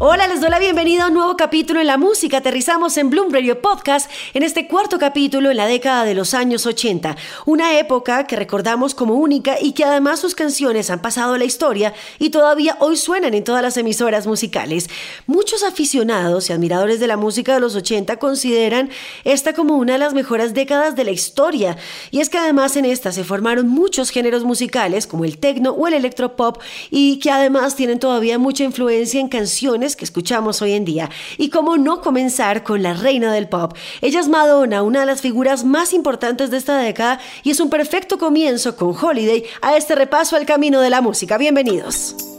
Hola, 0.00 0.28
les 0.28 0.40
doy 0.40 0.48
la 0.48 0.60
bienvenida 0.60 1.02
a 1.02 1.08
un 1.08 1.14
nuevo 1.14 1.36
capítulo 1.36 1.80
en 1.80 1.88
la 1.88 1.98
música. 1.98 2.36
Aterrizamos 2.36 2.96
en 2.98 3.10
Bloom 3.10 3.32
Radio 3.32 3.60
Podcast 3.60 4.08
en 4.32 4.44
este 4.44 4.68
cuarto 4.68 4.96
capítulo 4.96 5.50
en 5.50 5.56
la 5.56 5.66
década 5.66 6.04
de 6.04 6.14
los 6.14 6.34
años 6.34 6.66
80, 6.66 7.16
una 7.46 7.80
época 7.80 8.24
que 8.24 8.36
recordamos 8.36 8.94
como 8.94 9.14
única 9.14 9.56
y 9.60 9.72
que 9.72 9.82
además 9.82 10.20
sus 10.20 10.36
canciones 10.36 10.90
han 10.90 11.02
pasado 11.02 11.34
a 11.34 11.38
la 11.38 11.46
historia 11.46 11.94
y 12.20 12.30
todavía 12.30 12.76
hoy 12.78 12.96
suenan 12.96 13.34
en 13.34 13.42
todas 13.42 13.60
las 13.60 13.76
emisoras 13.76 14.28
musicales. 14.28 14.88
Muchos 15.26 15.64
aficionados 15.64 16.48
y 16.48 16.52
admiradores 16.52 17.00
de 17.00 17.08
la 17.08 17.16
música 17.16 17.54
de 17.54 17.60
los 17.60 17.74
80 17.74 18.18
consideran 18.20 18.90
esta 19.24 19.52
como 19.52 19.78
una 19.78 19.94
de 19.94 19.98
las 19.98 20.14
mejores 20.14 20.54
décadas 20.54 20.94
de 20.94 21.02
la 21.02 21.10
historia, 21.10 21.76
y 22.12 22.20
es 22.20 22.28
que 22.28 22.38
además 22.38 22.76
en 22.76 22.84
esta 22.84 23.10
se 23.10 23.24
formaron 23.24 23.66
muchos 23.66 24.10
géneros 24.10 24.44
musicales 24.44 25.08
como 25.08 25.24
el 25.24 25.38
techno 25.38 25.72
o 25.72 25.88
el 25.88 25.94
electropop 25.94 26.62
y 26.88 27.18
que 27.18 27.32
además 27.32 27.74
tienen 27.74 27.98
todavía 27.98 28.38
mucha 28.38 28.62
influencia 28.62 29.18
en 29.18 29.26
canciones 29.26 29.87
que 29.96 30.04
escuchamos 30.04 30.62
hoy 30.62 30.72
en 30.72 30.84
día. 30.84 31.10
Y 31.36 31.50
cómo 31.50 31.76
no 31.76 32.00
comenzar 32.00 32.62
con 32.62 32.82
la 32.82 32.94
reina 32.94 33.32
del 33.32 33.48
pop. 33.48 33.74
Ella 34.00 34.20
es 34.20 34.28
Madonna, 34.28 34.82
una 34.82 35.00
de 35.00 35.06
las 35.06 35.20
figuras 35.20 35.64
más 35.64 35.92
importantes 35.92 36.50
de 36.50 36.56
esta 36.56 36.78
década 36.78 37.20
y 37.42 37.50
es 37.50 37.60
un 37.60 37.70
perfecto 37.70 38.18
comienzo 38.18 38.76
con 38.76 38.96
Holiday 38.96 39.44
a 39.62 39.76
este 39.76 39.94
repaso 39.94 40.36
al 40.36 40.46
camino 40.46 40.80
de 40.80 40.90
la 40.90 41.00
música. 41.00 41.38
Bienvenidos. 41.38 42.37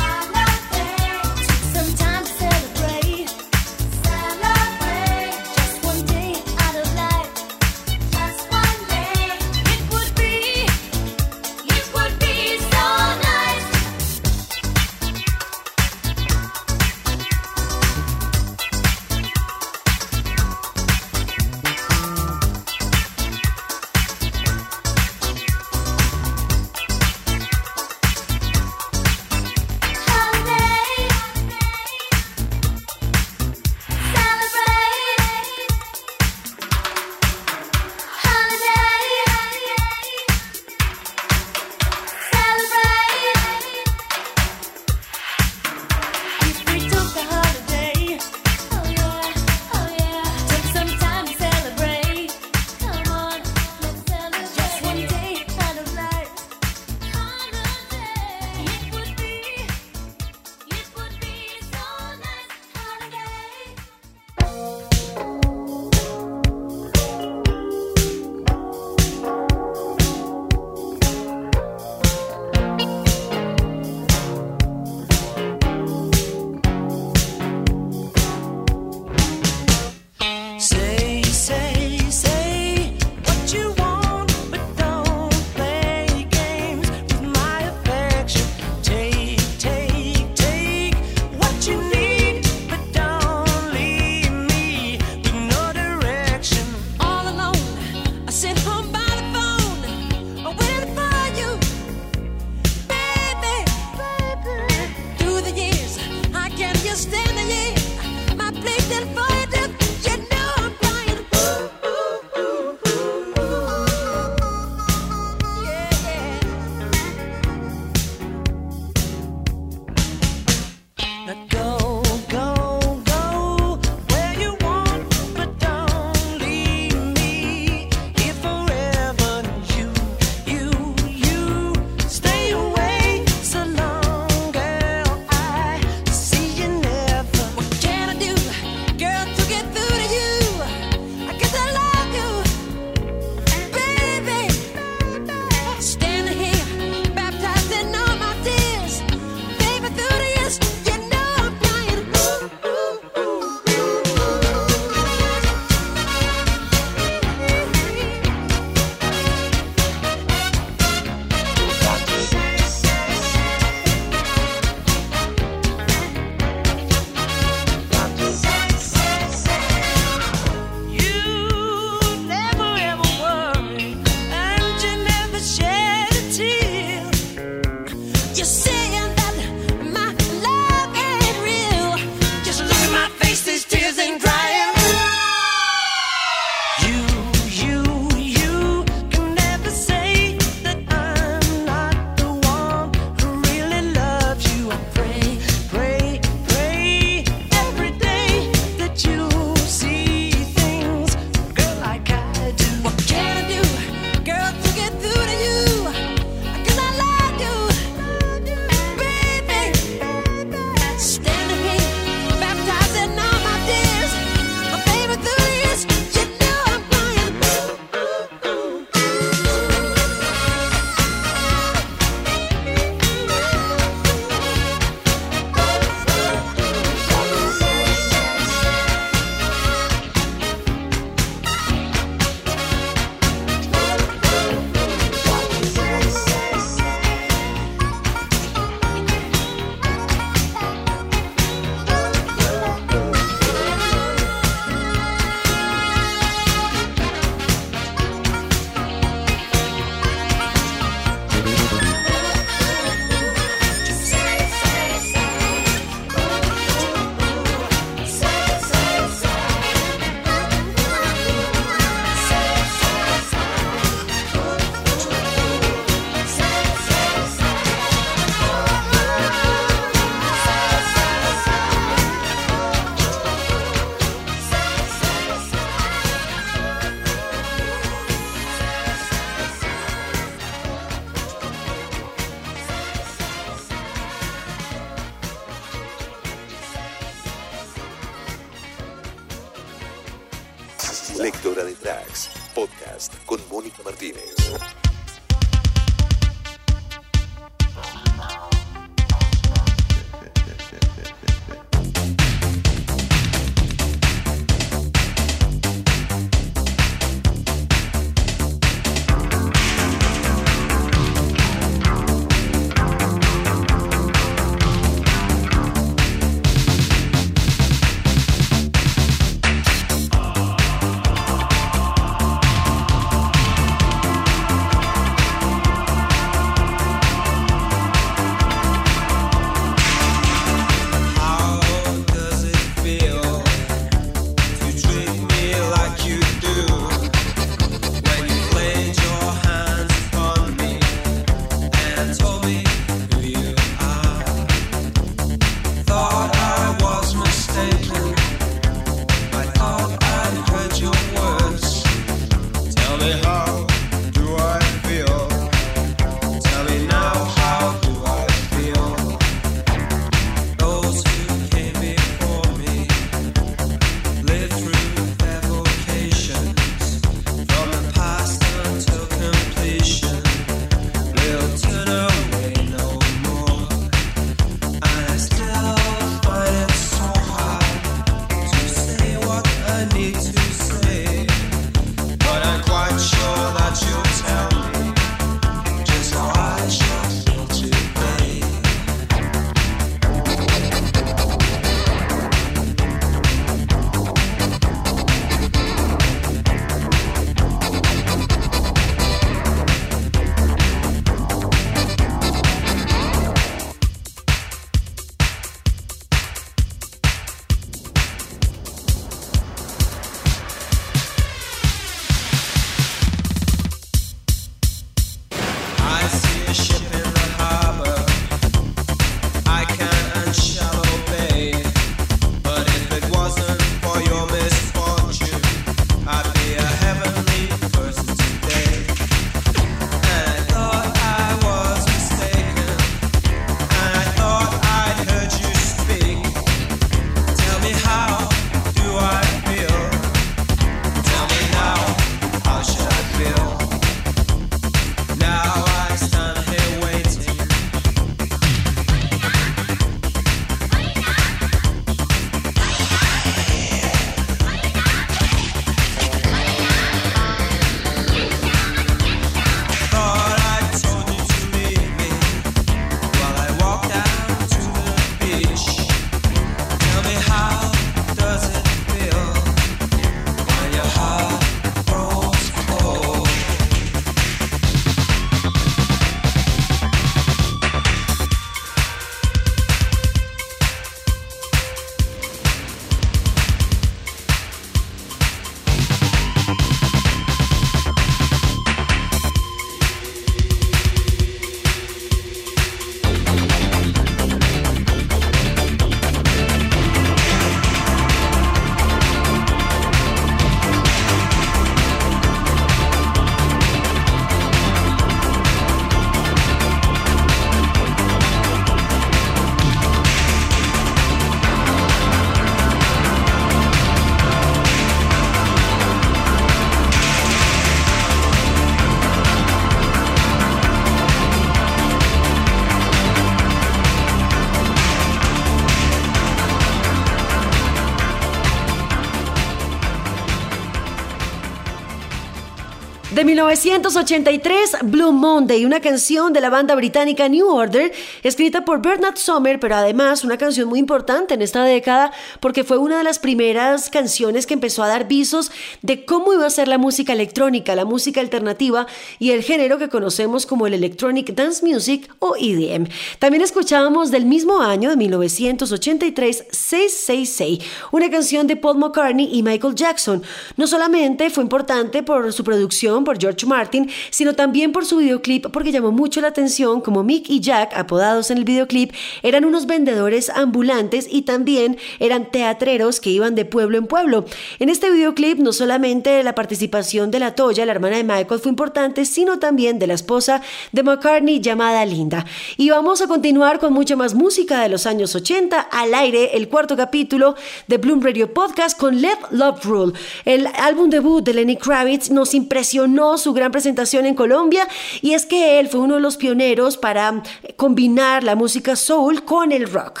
1983, 533.26 534.76
Blue 534.84 535.10
Monday, 535.10 535.64
una 535.64 535.80
canción 535.80 536.32
de 536.32 536.40
la 536.40 536.48
banda 536.48 536.76
británica 536.76 537.28
New 537.28 537.48
Order, 537.48 537.92
escrita 538.22 538.64
por 538.64 538.80
Bernard 538.80 539.16
Sommer, 539.16 539.58
pero 539.58 539.74
además 539.74 540.22
una 540.22 540.38
canción 540.38 540.68
muy 540.68 540.78
importante 540.78 541.34
en 541.34 541.42
esta 541.42 541.64
década 541.64 542.12
porque 542.38 542.62
fue 542.62 542.78
una 542.78 542.98
de 542.98 543.02
las 543.02 543.18
primeras 543.18 543.90
canciones 543.90 544.46
que 544.46 544.54
empezó 544.54 544.84
a 544.84 544.88
dar 544.88 545.08
visos 545.08 545.45
de 545.82 546.04
cómo 546.04 546.32
iba 546.32 546.46
a 546.46 546.50
ser 546.50 546.68
la 546.68 546.78
música 546.78 547.12
electrónica, 547.12 547.74
la 547.74 547.84
música 547.84 548.20
alternativa 548.20 548.86
y 549.18 549.30
el 549.30 549.42
género 549.42 549.78
que 549.78 549.88
conocemos 549.88 550.46
como 550.46 550.66
el 550.66 550.74
Electronic 550.74 551.34
Dance 551.34 551.64
Music 551.64 552.08
o 552.18 552.34
EDM. 552.36 552.88
También 553.18 553.42
escuchábamos 553.42 554.10
del 554.10 554.26
mismo 554.26 554.60
año, 554.60 554.90
de 554.90 554.96
1983, 554.96 556.46
666, 556.50 557.58
una 557.92 558.10
canción 558.10 558.46
de 558.46 558.56
Paul 558.56 558.78
McCartney 558.78 559.28
y 559.32 559.42
Michael 559.42 559.74
Jackson. 559.74 560.22
No 560.56 560.66
solamente 560.66 561.30
fue 561.30 561.42
importante 561.42 562.02
por 562.02 562.32
su 562.32 562.44
producción, 562.44 563.04
por 563.04 563.20
George 563.20 563.46
Martin, 563.46 563.90
sino 564.10 564.34
también 564.34 564.72
por 564.72 564.84
su 564.84 564.98
videoclip 564.98 565.46
porque 565.52 565.72
llamó 565.72 565.92
mucho 565.92 566.20
la 566.20 566.28
atención 566.28 566.80
como 566.80 567.02
Mick 567.02 567.28
y 567.28 567.40
Jack, 567.40 567.76
apodados 567.76 568.30
en 568.30 568.38
el 568.38 568.44
videoclip, 568.44 568.92
eran 569.22 569.44
unos 569.44 569.66
vendedores 569.66 570.30
ambulantes 570.30 571.08
y 571.10 571.22
también 571.22 571.76
eran 571.98 572.30
teatreros 572.30 573.00
que 573.00 573.10
iban 573.10 573.34
de 573.34 573.44
pueblo 573.44 573.78
en 573.78 573.86
pueblo. 573.86 574.24
En 574.58 574.68
este 574.68 574.90
videoclip 574.90 575.38
no 575.46 575.52
solamente 575.52 576.24
la 576.24 576.34
participación 576.34 577.12
de 577.12 577.20
la 577.20 577.36
Toya, 577.36 577.64
la 577.64 577.70
hermana 577.70 577.98
de 577.98 578.02
Michael, 578.02 578.40
fue 578.40 578.50
importante, 578.50 579.04
sino 579.04 579.38
también 579.38 579.78
de 579.78 579.86
la 579.86 579.94
esposa 579.94 580.42
de 580.72 580.82
McCartney 580.82 581.40
llamada 581.40 581.86
Linda. 581.86 582.26
Y 582.56 582.70
vamos 582.70 583.00
a 583.00 583.06
continuar 583.06 583.60
con 583.60 583.72
mucha 583.72 583.94
más 583.94 584.12
música 584.12 584.60
de 584.60 584.68
los 584.68 584.86
años 584.86 585.14
80 585.14 585.60
al 585.60 585.94
aire, 585.94 586.36
el 586.36 586.48
cuarto 586.48 586.76
capítulo 586.76 587.36
de 587.68 587.78
Bloom 587.78 588.02
Radio 588.02 588.34
Podcast 588.34 588.76
con 588.76 589.00
Let 589.00 589.18
Love 589.30 589.64
Rule. 589.64 589.92
El 590.24 590.48
álbum 590.48 590.90
debut 590.90 591.24
de 591.24 591.34
Lenny 591.34 591.56
Kravitz 591.56 592.10
nos 592.10 592.34
impresionó 592.34 593.16
su 593.16 593.32
gran 593.32 593.52
presentación 593.52 594.04
en 594.04 594.16
Colombia 594.16 594.66
y 595.00 595.12
es 595.12 595.26
que 595.26 595.60
él 595.60 595.68
fue 595.68 595.78
uno 595.78 595.94
de 595.94 596.00
los 596.00 596.16
pioneros 596.16 596.76
para 596.76 597.22
combinar 597.54 598.24
la 598.24 598.34
música 598.34 598.74
soul 598.74 599.22
con 599.22 599.52
el 599.52 599.70
rock. 599.70 600.00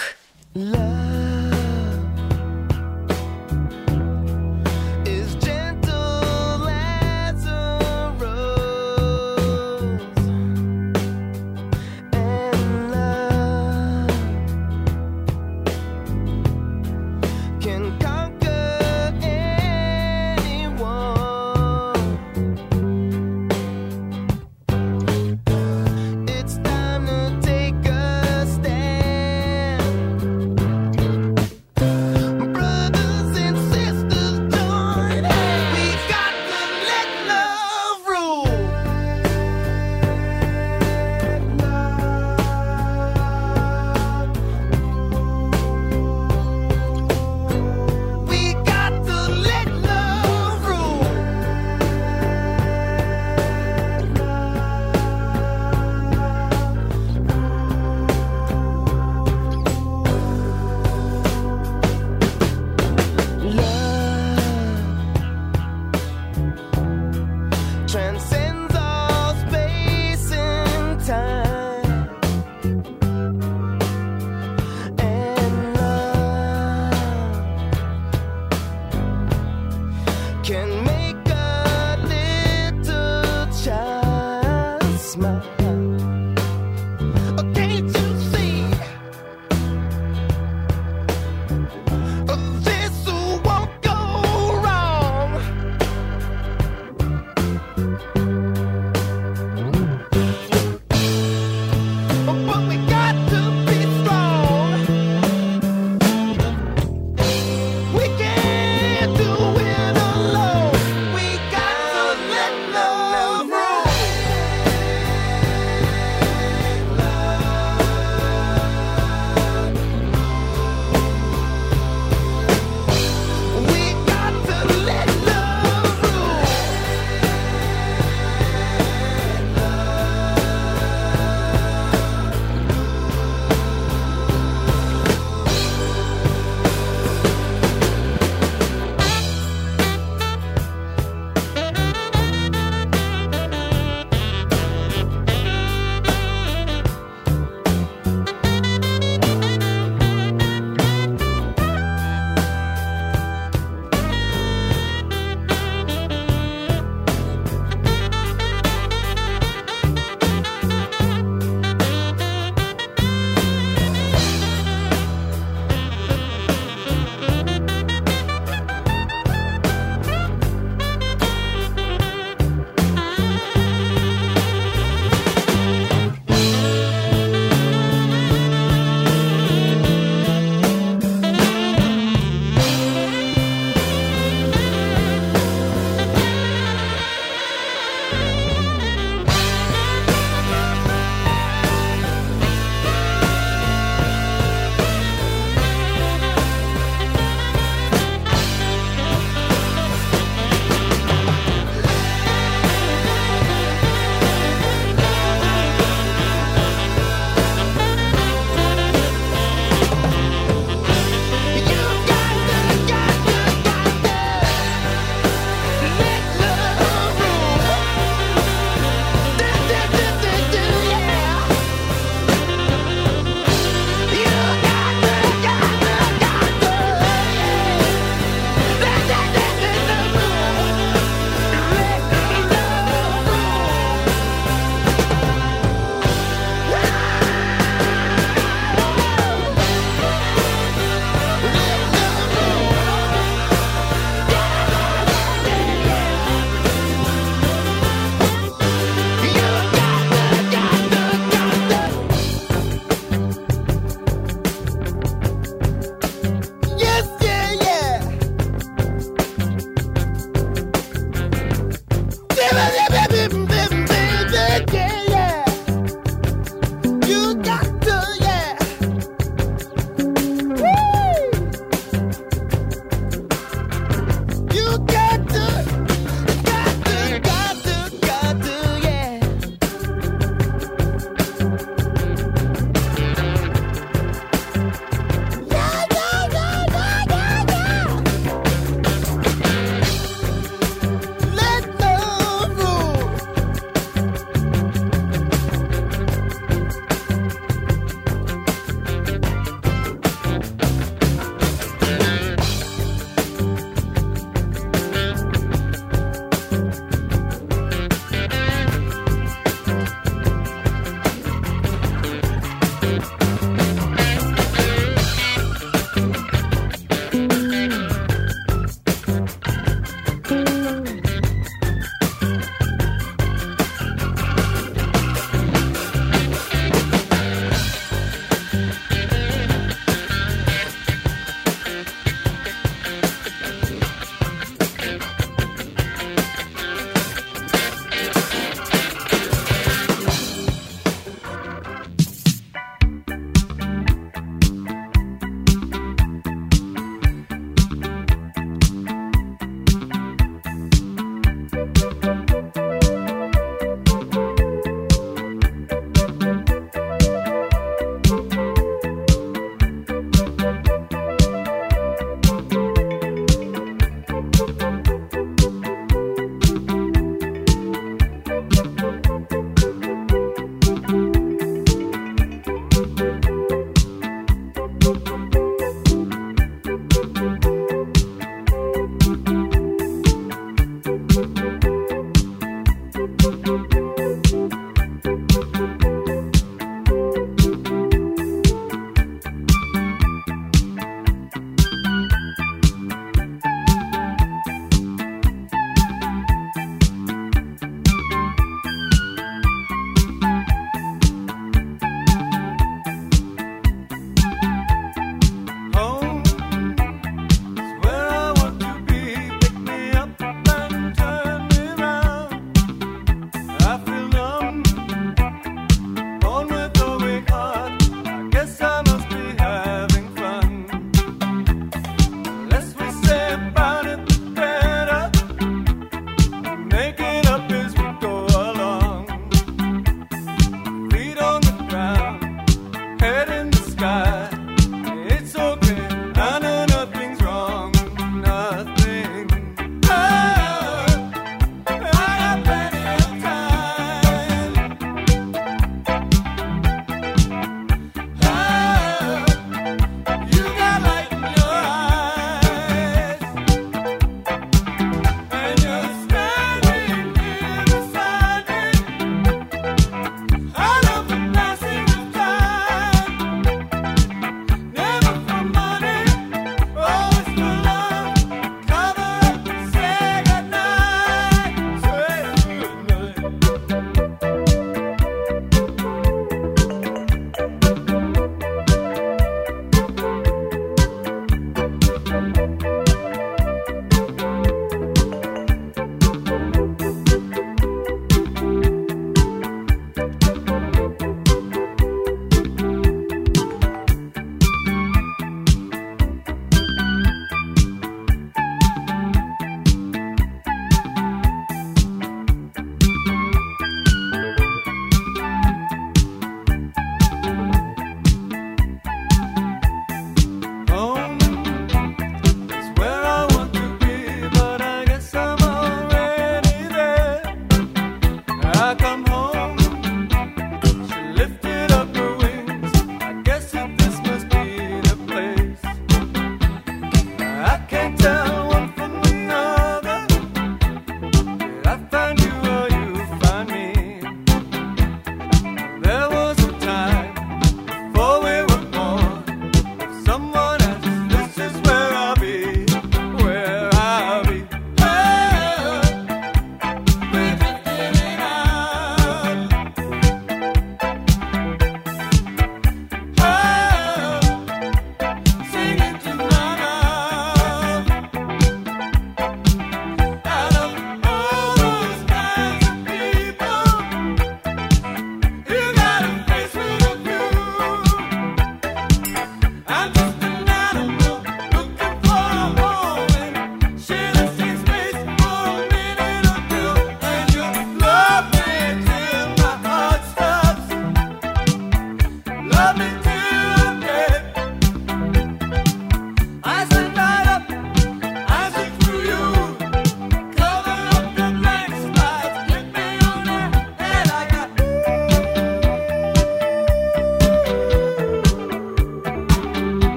La 0.54 1.05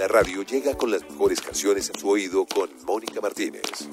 la 0.00 0.08
radio 0.08 0.42
llega 0.42 0.72
con 0.78 0.90
las 0.90 1.02
mejores 1.02 1.42
canciones 1.42 1.90
a 1.90 1.98
su 1.98 2.08
oído 2.08 2.46
con 2.46 2.70
Mónica 2.86 3.20
Martínez. 3.20 3.89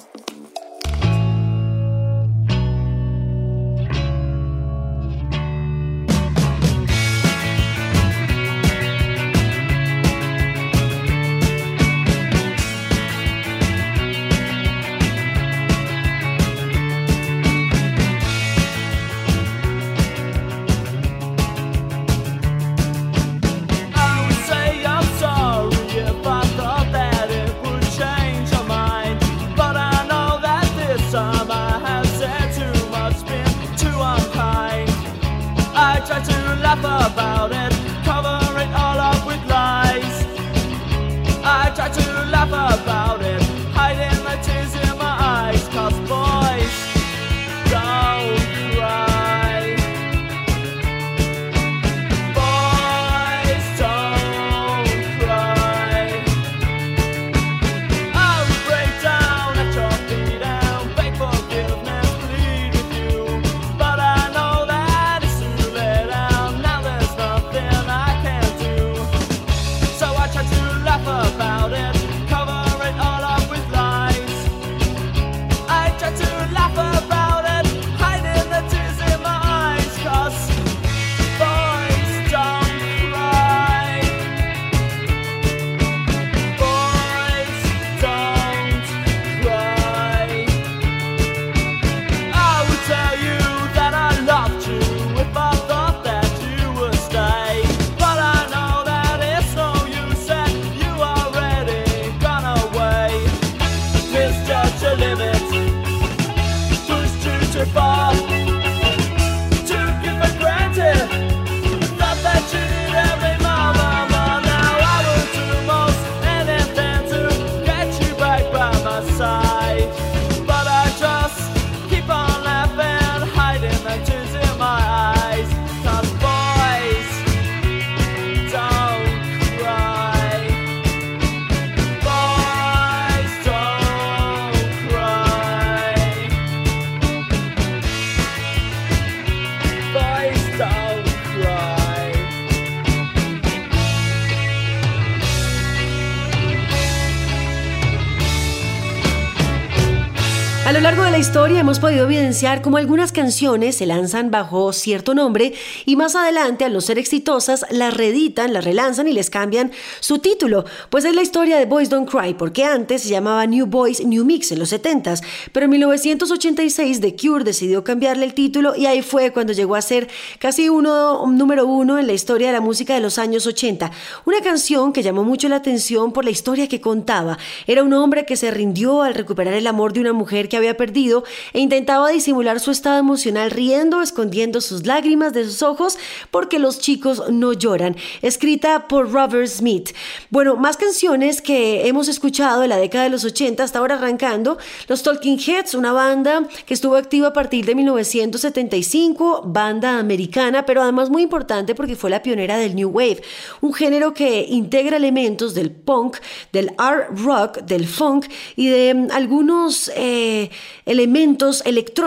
Evidenciar 152.37 152.61
cómo 152.61 152.77
algunas 152.77 153.11
canciones 153.11 153.77
se 153.77 153.87
lanzan 153.87 154.29
bajo 154.29 154.71
cierto 154.71 155.15
nombre 155.15 155.53
y 155.87 155.95
más 155.95 156.15
adelante, 156.15 156.65
al 156.65 156.73
no 156.73 156.81
ser 156.81 156.99
exitosas, 156.99 157.65
las 157.71 157.95
reeditan, 157.95 158.53
las 158.53 158.63
relanzan 158.63 159.07
y 159.07 159.13
les 159.13 159.31
cambian 159.31 159.71
su 160.01 160.19
título. 160.19 160.63
Pues 160.91 161.03
es 161.05 161.15
la 161.15 161.23
historia 161.23 161.57
de 161.57 161.65
Boys 161.65 161.89
Don't 161.89 162.07
Cry, 162.07 162.35
porque 162.35 162.63
antes 162.63 163.01
se 163.01 163.09
llamaba 163.09 163.47
New 163.47 163.65
Boys 163.65 164.05
New 164.05 164.23
Mix 164.23 164.51
en 164.51 164.59
los 164.59 164.71
70s, 164.71 165.23
pero 165.51 165.63
en 165.63 165.71
1986 165.71 167.01
The 167.01 167.15
Cure 167.15 167.43
decidió 167.43 167.83
cambiarle 167.83 168.25
el 168.25 168.35
título 168.35 168.75
y 168.75 168.85
ahí 168.85 169.01
fue 169.01 169.33
cuando 169.33 169.53
llegó 169.53 169.73
a 169.73 169.81
ser 169.81 170.07
casi 170.37 170.69
uno 170.69 171.25
número 171.25 171.65
uno 171.65 171.97
en 171.97 172.05
la 172.05 172.13
historia 172.13 172.47
de 172.47 172.53
la 172.53 172.61
música 172.61 172.93
de 172.93 172.99
los 172.99 173.17
años 173.17 173.47
80. 173.47 173.89
Una 174.25 174.41
canción 174.41 174.93
que 174.93 175.01
llamó 175.01 175.23
mucho 175.23 175.49
la 175.49 175.55
atención 175.55 176.11
por 176.11 176.23
la 176.23 176.29
historia 176.29 176.67
que 176.67 176.81
contaba. 176.81 177.39
Era 177.65 177.81
un 177.81 177.93
hombre 177.93 178.27
que 178.27 178.35
se 178.35 178.51
rindió 178.51 179.01
al 179.01 179.15
recuperar 179.15 179.55
el 179.55 179.65
amor 179.65 179.93
de 179.93 180.01
una 180.01 180.13
mujer 180.13 180.49
que 180.49 180.57
había 180.57 180.77
perdido 180.77 181.23
e 181.53 181.61
intentaba 181.61 182.09
disimular 182.27 182.59
su 182.59 182.71
estado 182.71 182.97
emocional 182.97 183.51
riendo, 183.51 184.01
escondiendo 184.01 184.59
sus 184.59 184.85
lágrimas 184.85 185.31
de 185.31 185.45
sus 185.45 185.63
ojos 185.63 185.97
porque 186.29 186.59
los 186.59 186.77
chicos 186.79 187.23
no 187.29 187.53
lloran. 187.53 187.95
Escrita 188.21 188.89
por 188.89 189.13
Robert 189.13 189.47
Smith. 189.47 189.91
Bueno, 190.29 190.57
más 190.57 190.75
canciones 190.75 191.41
que 191.41 191.87
hemos 191.87 192.09
escuchado 192.09 192.63
en 192.63 192.69
la 192.69 192.75
década 192.75 193.05
de 193.05 193.11
los 193.11 193.23
80 193.23 193.63
hasta 193.63 193.79
ahora 193.79 193.95
arrancando. 193.95 194.57
Los 194.89 195.03
Talking 195.03 195.39
Heads, 195.39 195.73
una 195.73 195.93
banda 195.93 196.45
que 196.65 196.73
estuvo 196.73 196.97
activa 196.97 197.29
a 197.29 197.33
partir 197.33 197.65
de 197.65 197.75
1975, 197.75 199.43
banda 199.45 199.97
americana, 199.97 200.65
pero 200.65 200.81
además 200.81 201.09
muy 201.09 201.21
importante 201.21 201.75
porque 201.75 201.95
fue 201.95 202.09
la 202.09 202.21
pionera 202.21 202.57
del 202.57 202.75
New 202.75 202.89
Wave, 202.89 203.21
un 203.61 203.73
género 203.73 204.13
que 204.13 204.45
integra 204.49 204.97
elementos 204.97 205.53
del 205.53 205.71
punk, 205.71 206.17
del 206.51 206.73
art 206.77 207.07
rock, 207.17 207.59
del 207.59 207.87
funk 207.87 208.25
y 208.57 208.67
de 208.67 209.07
algunos 209.13 209.89
eh, 209.95 210.49
elementos 210.85 211.61
electrónicos, 211.65 212.06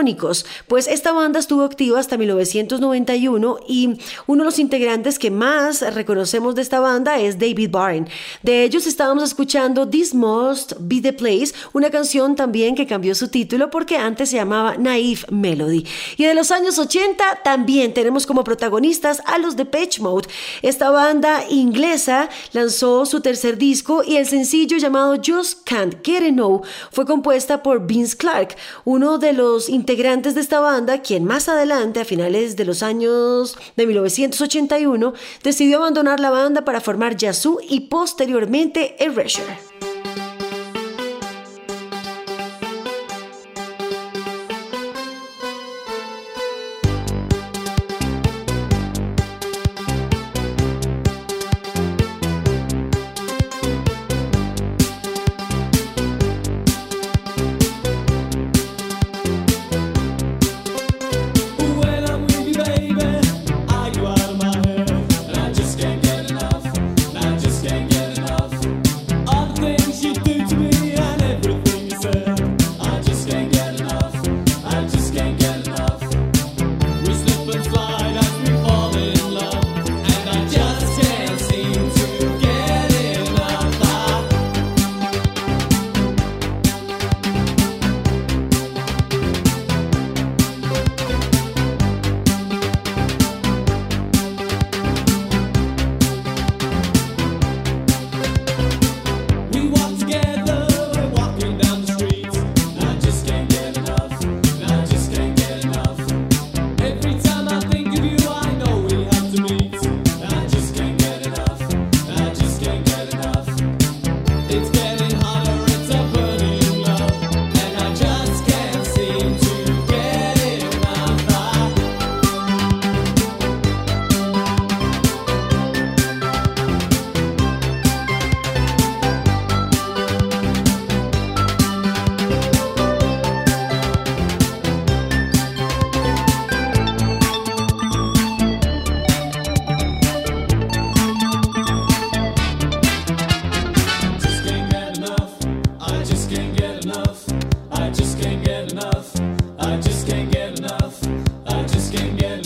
pues 0.66 0.88
esta 0.88 1.12
banda 1.12 1.38
estuvo 1.38 1.62
activa 1.62 2.00
hasta 2.00 2.16
1991 2.16 3.58
y 3.68 3.98
uno 4.26 4.42
de 4.42 4.46
los 4.46 4.58
integrantes 4.58 5.18
que 5.18 5.30
más 5.30 5.82
reconocemos 5.94 6.54
de 6.54 6.62
esta 6.62 6.80
banda 6.80 7.18
es 7.18 7.38
David 7.38 7.70
Byrne. 7.70 8.06
De 8.42 8.64
ellos 8.64 8.86
estábamos 8.86 9.24
escuchando 9.24 9.86
This 9.86 10.14
Must 10.14 10.72
Be 10.80 11.02
the 11.02 11.12
Place, 11.12 11.52
una 11.74 11.90
canción 11.90 12.34
también 12.34 12.74
que 12.74 12.86
cambió 12.86 13.14
su 13.14 13.28
título 13.28 13.68
porque 13.70 13.98
antes 13.98 14.30
se 14.30 14.36
llamaba 14.36 14.78
Naive 14.78 15.20
Melody. 15.30 15.84
Y 16.16 16.24
de 16.24 16.34
los 16.34 16.50
años 16.50 16.78
80 16.78 17.40
también 17.44 17.92
tenemos 17.92 18.26
como 18.26 18.42
protagonistas 18.42 19.20
a 19.26 19.36
los 19.36 19.54
de 19.56 19.66
Pitch 19.66 20.00
Mode. 20.00 20.28
Esta 20.62 20.88
banda 20.88 21.44
inglesa 21.50 22.30
lanzó 22.52 23.04
su 23.04 23.20
tercer 23.20 23.58
disco 23.58 24.02
y 24.02 24.16
el 24.16 24.26
sencillo 24.26 24.78
llamado 24.78 25.16
Just 25.16 25.68
Can't 25.68 25.96
Get 26.02 26.22
Enough 26.22 26.64
fue 26.90 27.04
compuesta 27.04 27.62
por 27.62 27.86
Vince 27.86 28.16
Clark, 28.16 28.56
uno 28.84 29.18
de 29.18 29.34
los 29.34 29.68
integrantes 29.68 29.89
de 29.90 30.40
esta 30.40 30.60
banda, 30.60 31.02
quien 31.02 31.24
más 31.24 31.48
adelante, 31.48 32.00
a 32.00 32.04
finales 32.04 32.54
de 32.54 32.64
los 32.64 32.84
años 32.84 33.58
de 33.76 33.86
1981, 33.86 35.14
decidió 35.42 35.78
abandonar 35.78 36.20
la 36.20 36.30
banda 36.30 36.64
para 36.64 36.80
formar 36.80 37.16
Yazoo 37.16 37.58
y 37.60 37.88
posteriormente 37.88 39.02
Erasure. 39.02 39.69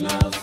love. 0.02 0.33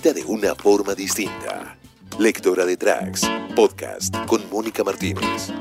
De 0.00 0.24
una 0.24 0.56
forma 0.56 0.92
distinta. 0.92 1.78
Lectora 2.18 2.66
de 2.66 2.76
tracks. 2.76 3.30
Podcast 3.54 4.14
con 4.26 4.42
Mónica 4.50 4.82
Martínez. 4.82 5.52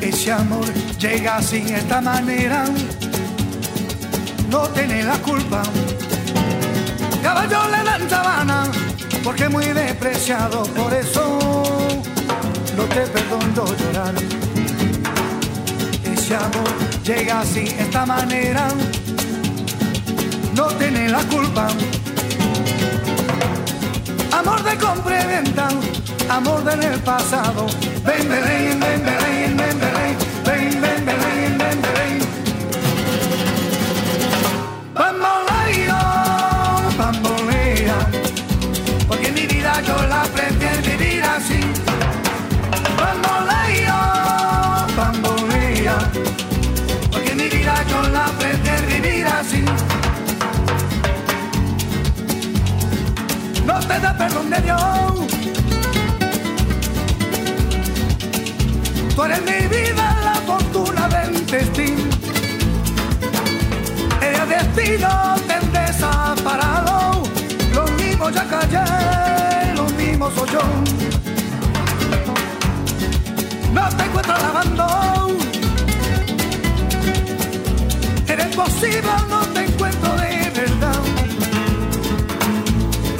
Ese 0.00 0.30
amor 0.30 0.72
llega 0.98 1.38
así, 1.38 1.64
esta 1.68 2.00
manera, 2.00 2.66
no 4.48 4.68
tiene 4.68 5.02
la 5.02 5.18
culpa. 5.22 5.62
Caballo 7.20 7.68
le 7.68 7.82
dan 7.82 8.08
sabana, 8.08 8.70
porque 9.24 9.48
muy 9.48 9.66
despreciado, 9.66 10.62
por 10.74 10.94
eso 10.94 11.39
no 12.80 12.86
te 12.86 13.00
perdono 13.06 13.64
llorar. 13.76 14.14
Ese 16.12 16.34
amor 16.34 16.70
llega 17.04 17.40
así, 17.40 17.64
esta 17.78 18.06
manera, 18.06 18.68
no 20.54 20.66
tiene 20.78 21.08
la 21.10 21.22
culpa. 21.24 21.68
Amor 24.32 24.62
de 24.62 24.76
compra 24.78 25.22
y 25.22 25.26
venta, 25.26 25.68
amor 26.30 26.64
del 26.64 26.98
pasado. 27.00 27.66
Ven, 28.04 28.28
Belén, 28.28 28.80
ven, 28.80 28.80
Belén, 28.80 29.04
ven, 29.04 29.19
Tú 59.20 59.26
eres 59.26 59.42
mi 59.42 59.66
vida, 59.68 60.18
la 60.24 60.34
fortuna 60.46 61.06
del 61.08 61.44
destino. 61.44 62.08
El 64.22 64.48
destino 64.48 65.34
te 65.46 65.78
desaparado. 65.78 67.24
Lo 67.74 67.84
mismo 67.98 68.30
ya 68.30 68.48
callé, 68.48 69.74
lo 69.74 69.84
mismo 69.90 70.30
soy 70.30 70.48
yo. 70.48 70.60
No 73.74 73.88
te 73.90 74.04
encuentro 74.04 74.34
lavando. 74.38 75.36
Eres 78.26 78.56
posible, 78.56 79.12
no 79.28 79.40
te 79.52 79.64
encuentro 79.66 80.16
de 80.16 80.50
verdad. 80.60 81.00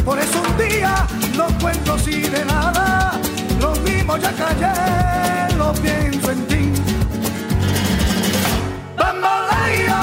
Por 0.02 0.18
eso 0.18 0.42
un 0.48 0.56
día 0.66 1.06
no 1.36 1.46
cuento 1.58 1.92
así 1.92 2.22
de 2.22 2.42
nada. 2.46 3.20
Lo 3.60 3.72
mismo 3.82 4.16
ya 4.16 4.32
callé, 4.32 4.72
lo 5.60 5.72
pienso 5.74 6.30
en 6.32 6.40
ti. 6.50 6.62
Bambolea, 8.96 10.00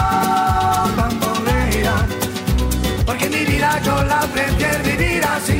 bambolea, 0.98 1.96
porque 3.06 3.30
mi 3.30 3.44
vida 3.52 3.70
yo 3.86 3.96
la 4.04 4.22
prefiero 4.36 4.84
vivir 4.84 5.24
así. 5.36 5.60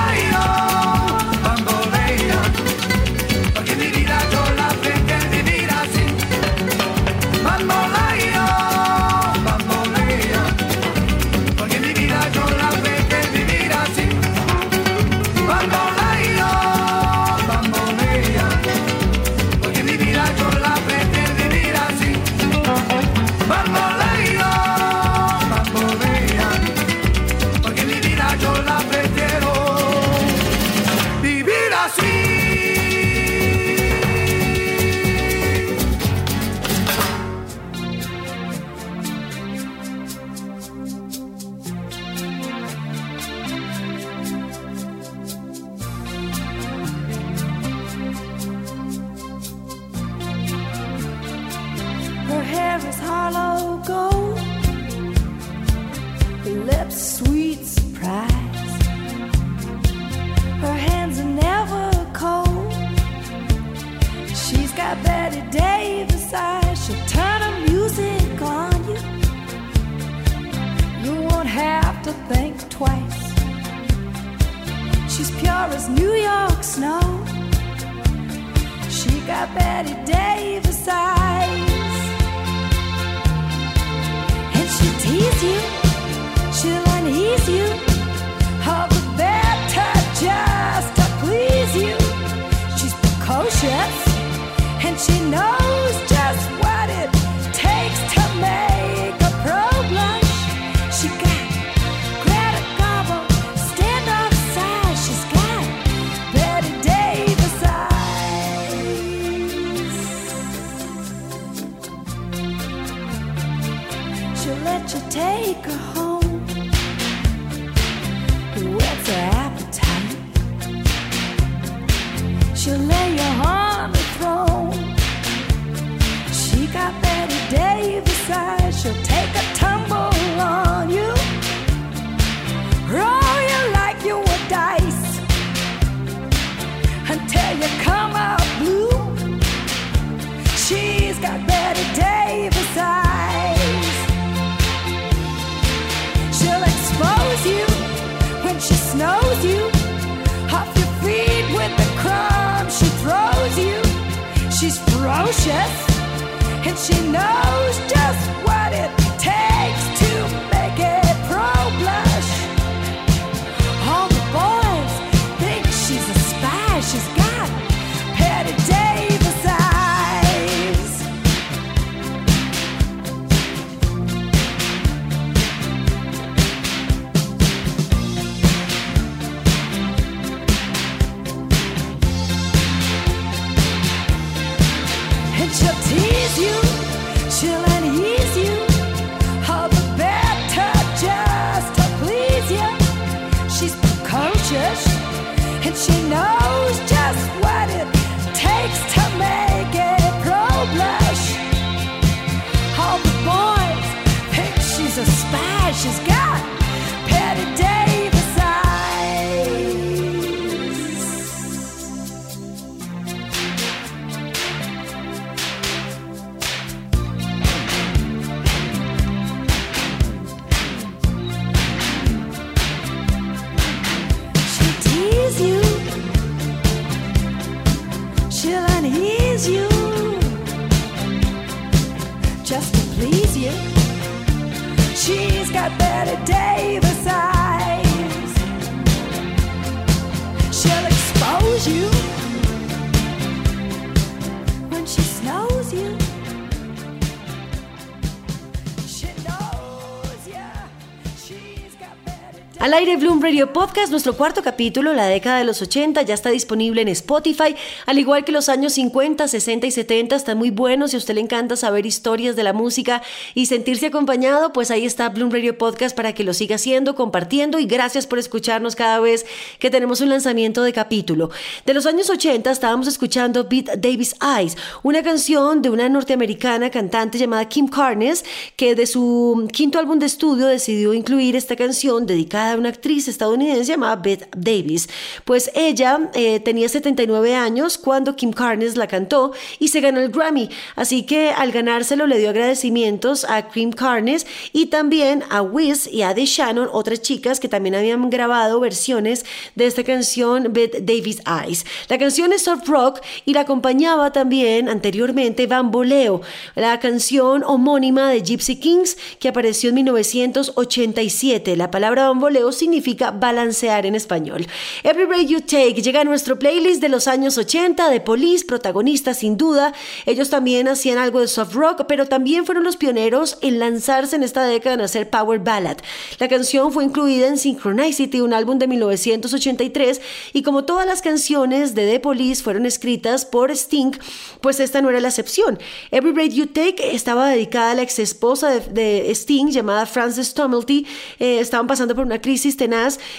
aire 252.81 252.97
Bloom 252.97 253.21
Radio 253.21 253.53
Podcast, 253.53 253.91
nuestro 253.91 254.17
cuarto 254.17 254.41
capítulo, 254.41 254.91
la 254.91 255.05
década 255.05 255.37
de 255.37 255.43
los 255.43 255.61
80, 255.61 256.01
ya 256.01 256.15
está 256.15 256.31
disponible 256.31 256.81
en 256.81 256.87
Spotify, 256.87 257.55
al 257.85 257.99
igual 257.99 258.25
que 258.25 258.31
los 258.31 258.49
años 258.49 258.73
50, 258.73 259.27
60 259.27 259.67
y 259.67 259.71
70, 259.71 260.15
están 260.15 260.39
muy 260.39 260.49
buenos. 260.49 260.89
Si 260.89 260.97
a 260.97 260.97
usted 260.97 261.13
le 261.13 261.21
encanta 261.21 261.55
saber 261.55 261.85
historias 261.85 262.35
de 262.35 262.41
la 262.41 262.53
música 262.53 263.03
y 263.35 263.45
sentirse 263.45 263.85
acompañado, 263.85 264.51
pues 264.51 264.71
ahí 264.71 264.83
está 264.83 265.09
Bloom 265.09 265.29
Radio 265.29 265.59
Podcast 265.59 265.95
para 265.95 266.13
que 266.13 266.23
lo 266.23 266.33
siga 266.33 266.55
haciendo, 266.55 266.95
compartiendo 266.95 267.59
y 267.59 267.67
gracias 267.67 268.07
por 268.07 268.17
escucharnos 268.17 268.75
cada 268.75 268.99
vez 268.99 269.27
que 269.59 269.69
tenemos 269.69 270.01
un 270.01 270.09
lanzamiento 270.09 270.63
de 270.63 270.73
capítulo. 270.73 271.29
De 271.67 271.75
los 271.75 271.85
años 271.85 272.09
80 272.09 272.49
estábamos 272.49 272.87
escuchando 272.87 273.43
Beat 273.43 273.75
Davis 273.77 274.15
Eyes, 274.39 274.57
una 274.81 275.03
canción 275.03 275.61
de 275.61 275.69
una 275.69 275.87
norteamericana 275.87 276.71
cantante 276.71 277.19
llamada 277.19 277.47
Kim 277.47 277.67
Carnes, 277.67 278.25
que 278.55 278.73
de 278.73 278.87
su 278.87 279.47
quinto 279.53 279.77
álbum 279.77 279.99
de 279.99 280.07
estudio 280.07 280.47
decidió 280.47 280.95
incluir 280.95 281.35
esta 281.35 281.55
canción 281.55 282.07
dedicada 282.07 282.53
a 282.53 282.57
una 282.57 282.70
actriz 282.71 283.07
estadounidense 283.07 283.71
llamada 283.71 283.95
Beth 283.95 284.27
Davis. 284.35 284.89
Pues 285.25 285.51
ella 285.53 286.09
eh, 286.13 286.39
tenía 286.39 286.67
79 286.67 287.35
años 287.35 287.77
cuando 287.77 288.15
Kim 288.15 288.31
Carnes 288.31 288.75
la 288.75 288.87
cantó 288.87 289.31
y 289.59 289.67
se 289.67 289.81
ganó 289.81 289.99
el 289.99 290.09
Grammy. 290.09 290.49
Así 290.75 291.03
que 291.03 291.31
al 291.31 291.51
ganárselo 291.51 292.07
le 292.07 292.17
dio 292.17 292.29
agradecimientos 292.29 293.25
a 293.25 293.49
Kim 293.49 293.71
Carnes 293.71 294.25
y 294.53 294.67
también 294.67 295.23
a 295.29 295.41
Wiz 295.41 295.87
y 295.87 296.01
a 296.01 296.13
The 296.13 296.25
Shannon, 296.25 296.69
otras 296.71 297.01
chicas 297.01 297.39
que 297.39 297.47
también 297.47 297.75
habían 297.75 298.09
grabado 298.09 298.59
versiones 298.59 299.25
de 299.55 299.65
esta 299.67 299.83
canción 299.83 300.47
Beth 300.51 300.79
Davis 300.81 301.21
Eyes. 301.25 301.65
La 301.89 301.97
canción 301.97 302.33
es 302.33 302.43
soft 302.43 302.67
rock 302.67 303.01
y 303.25 303.33
la 303.33 303.41
acompañaba 303.41 304.11
también 304.11 304.69
anteriormente 304.69 305.47
Bamboleo, 305.47 306.21
la 306.55 306.79
canción 306.79 307.43
homónima 307.45 308.09
de 308.09 308.21
Gypsy 308.21 308.57
Kings 308.59 308.97
que 309.19 309.27
apareció 309.27 309.69
en 309.69 309.75
1987. 309.75 311.55
La 311.55 311.71
palabra 311.71 312.07
bamboleo 312.07 312.51
significa 312.61 313.09
balancear 313.09 313.87
en 313.87 313.95
español. 313.95 314.45
Every 314.83 315.05
Break 315.05 315.27
You 315.27 315.41
Take 315.41 315.81
llega 315.81 316.01
a 316.01 316.03
nuestro 316.03 316.37
playlist 316.37 316.79
de 316.79 316.89
los 316.89 317.07
años 317.07 317.39
80 317.39 317.89
de 317.89 318.01
Police, 318.01 318.45
protagonistas 318.45 319.17
sin 319.17 319.35
duda. 319.35 319.73
Ellos 320.05 320.29
también 320.29 320.67
hacían 320.67 320.99
algo 320.99 321.21
de 321.21 321.27
soft 321.27 321.55
rock, 321.55 321.85
pero 321.87 322.05
también 322.05 322.45
fueron 322.45 322.63
los 322.63 322.77
pioneros 322.77 323.39
en 323.41 323.57
lanzarse 323.57 324.15
en 324.15 324.21
esta 324.21 324.45
década 324.45 324.75
en 324.75 324.81
hacer 324.81 325.09
power 325.09 325.39
ballad. 325.39 325.77
La 326.19 326.27
canción 326.27 326.71
fue 326.71 326.83
incluida 326.83 327.27
en 327.27 327.39
Synchronicity, 327.39 328.21
un 328.21 328.33
álbum 328.33 328.59
de 328.59 328.67
1983, 328.67 329.99
y 330.33 330.43
como 330.43 330.63
todas 330.63 330.85
las 330.85 331.01
canciones 331.01 331.73
de 331.73 331.87
The 331.87 331.99
Police 331.99 332.43
fueron 332.43 332.67
escritas 332.67 333.25
por 333.25 333.49
Sting, 333.49 333.93
pues 334.39 334.59
esta 334.59 334.83
no 334.83 334.89
era 334.91 334.99
la 334.99 335.07
excepción. 335.07 335.57
Every 335.89 336.13
Break 336.13 336.31
You 336.33 336.45
Take 336.45 336.95
estaba 336.95 337.27
dedicada 337.27 337.71
a 337.71 337.75
la 337.75 337.81
ex 337.81 337.97
esposa 337.97 338.51
de, 338.59 339.09
Sting 339.11 339.47
llamada 339.47 339.87
Frances 339.87 340.35
Tumulty. 340.35 340.85
Eh, 341.19 341.39
estaban 341.39 341.65
pasando 341.65 341.95
por 341.95 342.05
una 342.05 342.21
crisis 342.21 342.50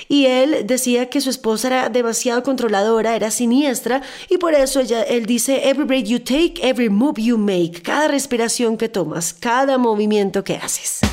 y 0.09 0.27
él 0.27 0.67
decía 0.67 1.09
que 1.09 1.21
su 1.21 1.31
esposa 1.31 1.69
era 1.69 1.89
demasiado 1.89 2.43
controladora, 2.43 3.17
era 3.17 3.31
siniestra 3.31 4.03
y 4.29 4.39
por 4.39 4.55
eso 4.55 4.81
él 4.81 5.27
dice 5.27 5.69
Every 5.69 5.85
breath 5.85 6.07
you 6.07 6.19
take, 6.19 6.55
every 6.63 6.89
move 6.89 7.21
you 7.21 7.39
make, 7.39 7.83
cada 7.83 8.09
respiración 8.09 8.77
que 8.77 8.89
tomas, 8.89 9.33
cada 9.33 9.79
movimiento 9.79 10.45
que 10.45 10.57
haces. 10.57 11.12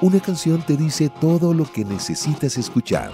Una 0.00 0.20
canción 0.20 0.62
te 0.62 0.76
dice 0.76 1.08
todo 1.08 1.52
lo 1.52 1.64
que 1.64 1.84
necesitas 1.84 2.56
escuchar. 2.56 3.10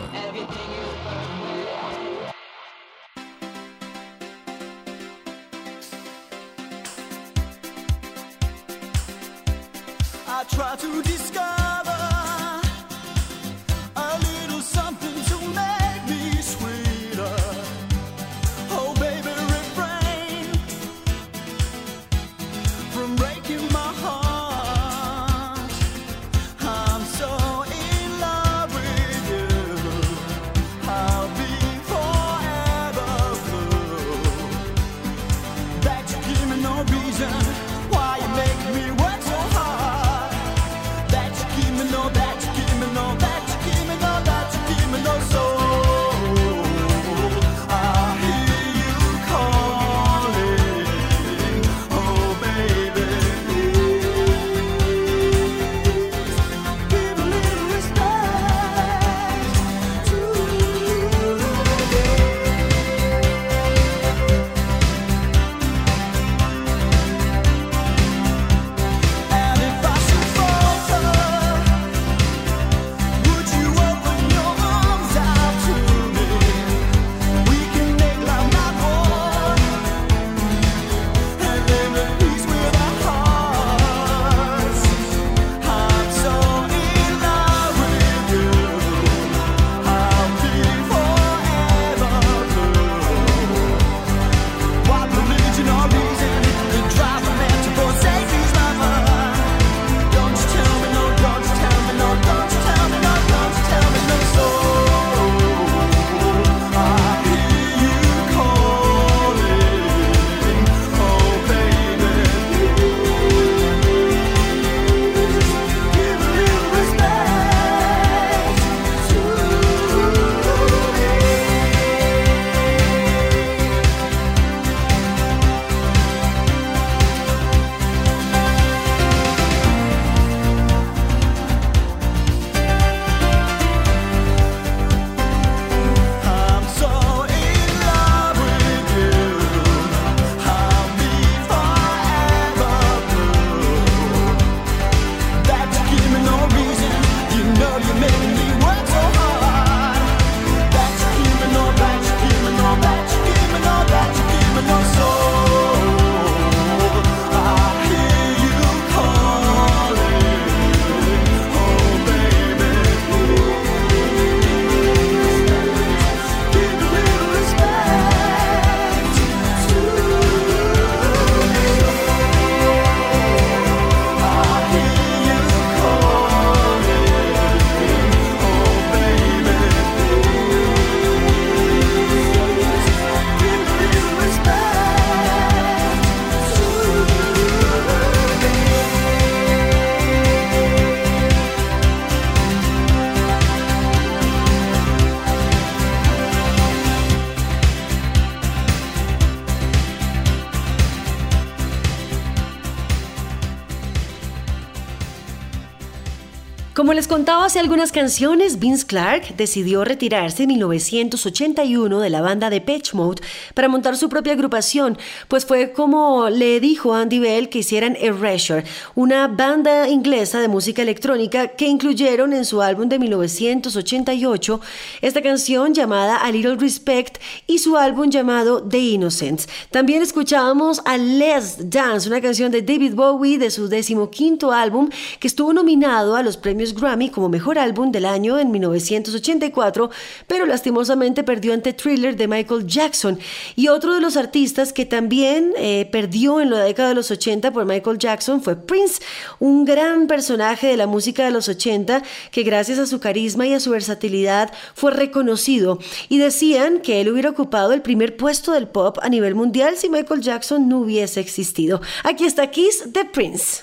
Como 206.74 206.92
les 206.92 207.06
contaba 207.06 207.44
hace 207.44 207.60
algunas 207.60 207.92
canciones, 207.92 208.58
Vince 208.58 208.84
Clark 208.84 209.36
decidió 209.36 209.84
retirarse 209.84 210.42
en 210.42 210.48
1981 210.48 212.00
de 212.00 212.10
la 212.10 212.20
banda 212.20 212.50
de 212.50 212.60
Pitch 212.60 212.94
Mode 212.94 213.22
para 213.54 213.68
montar 213.68 213.96
su 213.96 214.08
propia 214.08 214.32
agrupación, 214.32 214.98
pues 215.28 215.46
fue 215.46 215.70
como 215.70 216.28
le 216.30 216.58
dijo 216.58 216.92
Andy 216.92 217.20
Bell 217.20 217.48
que 217.48 217.60
hicieran 217.60 217.96
Erasure, 218.00 218.64
una 218.96 219.28
banda 219.28 219.88
inglesa 219.88 220.40
de 220.40 220.48
música 220.48 220.82
electrónica 220.82 221.46
que 221.46 221.68
incluyeron 221.68 222.32
en 222.32 222.44
su 222.44 222.60
álbum 222.60 222.88
de 222.88 222.98
1988 222.98 224.60
esta 225.00 225.22
canción 225.22 225.74
llamada 225.74 226.16
A 226.16 226.32
Little 226.32 226.56
Respect 226.56 227.22
y 227.46 227.58
su 227.58 227.76
álbum 227.76 228.10
llamado 228.10 228.60
The 228.64 228.80
Innocents. 228.80 229.48
También 229.70 230.02
escuchábamos 230.02 230.82
a 230.84 230.98
Let's 230.98 231.70
Dance, 231.70 232.08
una 232.08 232.20
canción 232.20 232.50
de 232.50 232.62
David 232.62 232.94
Bowie 232.96 233.38
de 233.38 233.52
su 233.52 233.68
decimoquinto 233.68 234.50
álbum 234.50 234.90
que 235.20 235.28
estuvo 235.28 235.52
nominado 235.52 236.16
a 236.16 236.24
los 236.24 236.36
premios 236.36 236.63
Grammy 236.72 237.10
como 237.10 237.28
mejor 237.28 237.58
álbum 237.58 237.92
del 237.92 238.06
año 238.06 238.38
en 238.38 238.50
1984, 238.50 239.90
pero 240.26 240.46
lastimosamente 240.46 241.22
perdió 241.22 241.52
ante 241.52 241.74
Thriller 241.74 242.16
de 242.16 242.28
Michael 242.28 242.66
Jackson. 242.66 243.18
Y 243.56 243.68
otro 243.68 243.94
de 243.94 244.00
los 244.00 244.16
artistas 244.16 244.72
que 244.72 244.86
también 244.86 245.52
eh, 245.58 245.88
perdió 245.92 246.40
en 246.40 246.50
la 246.50 246.60
década 246.60 246.90
de 246.90 246.94
los 246.94 247.10
80 247.10 247.50
por 247.52 247.66
Michael 247.66 247.98
Jackson 247.98 248.42
fue 248.42 248.56
Prince, 248.56 249.02
un 249.40 249.64
gran 249.64 250.06
personaje 250.06 250.68
de 250.68 250.76
la 250.76 250.86
música 250.86 251.24
de 251.24 251.30
los 251.30 251.48
80 251.48 252.02
que 252.30 252.42
gracias 252.42 252.78
a 252.78 252.86
su 252.86 253.00
carisma 253.00 253.46
y 253.46 253.52
a 253.52 253.60
su 253.60 253.70
versatilidad 253.70 254.52
fue 254.74 254.92
reconocido. 254.92 255.78
Y 256.08 256.18
decían 256.18 256.80
que 256.80 257.00
él 257.00 257.10
hubiera 257.10 257.30
ocupado 257.30 257.72
el 257.72 257.82
primer 257.82 258.16
puesto 258.16 258.52
del 258.52 258.68
pop 258.68 258.98
a 259.02 259.08
nivel 259.08 259.34
mundial 259.34 259.76
si 259.76 259.88
Michael 259.88 260.20
Jackson 260.20 260.68
no 260.68 260.78
hubiese 260.78 261.20
existido. 261.20 261.80
Aquí 262.04 262.24
está 262.24 262.50
Kiss 262.50 262.92
de 262.92 263.04
Prince. 263.04 263.62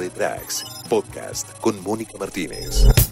De 0.00 0.10
Tracks, 0.10 0.64
podcast 0.88 1.48
con 1.60 1.82
Mónica 1.82 2.18
Martínez. 2.18 3.09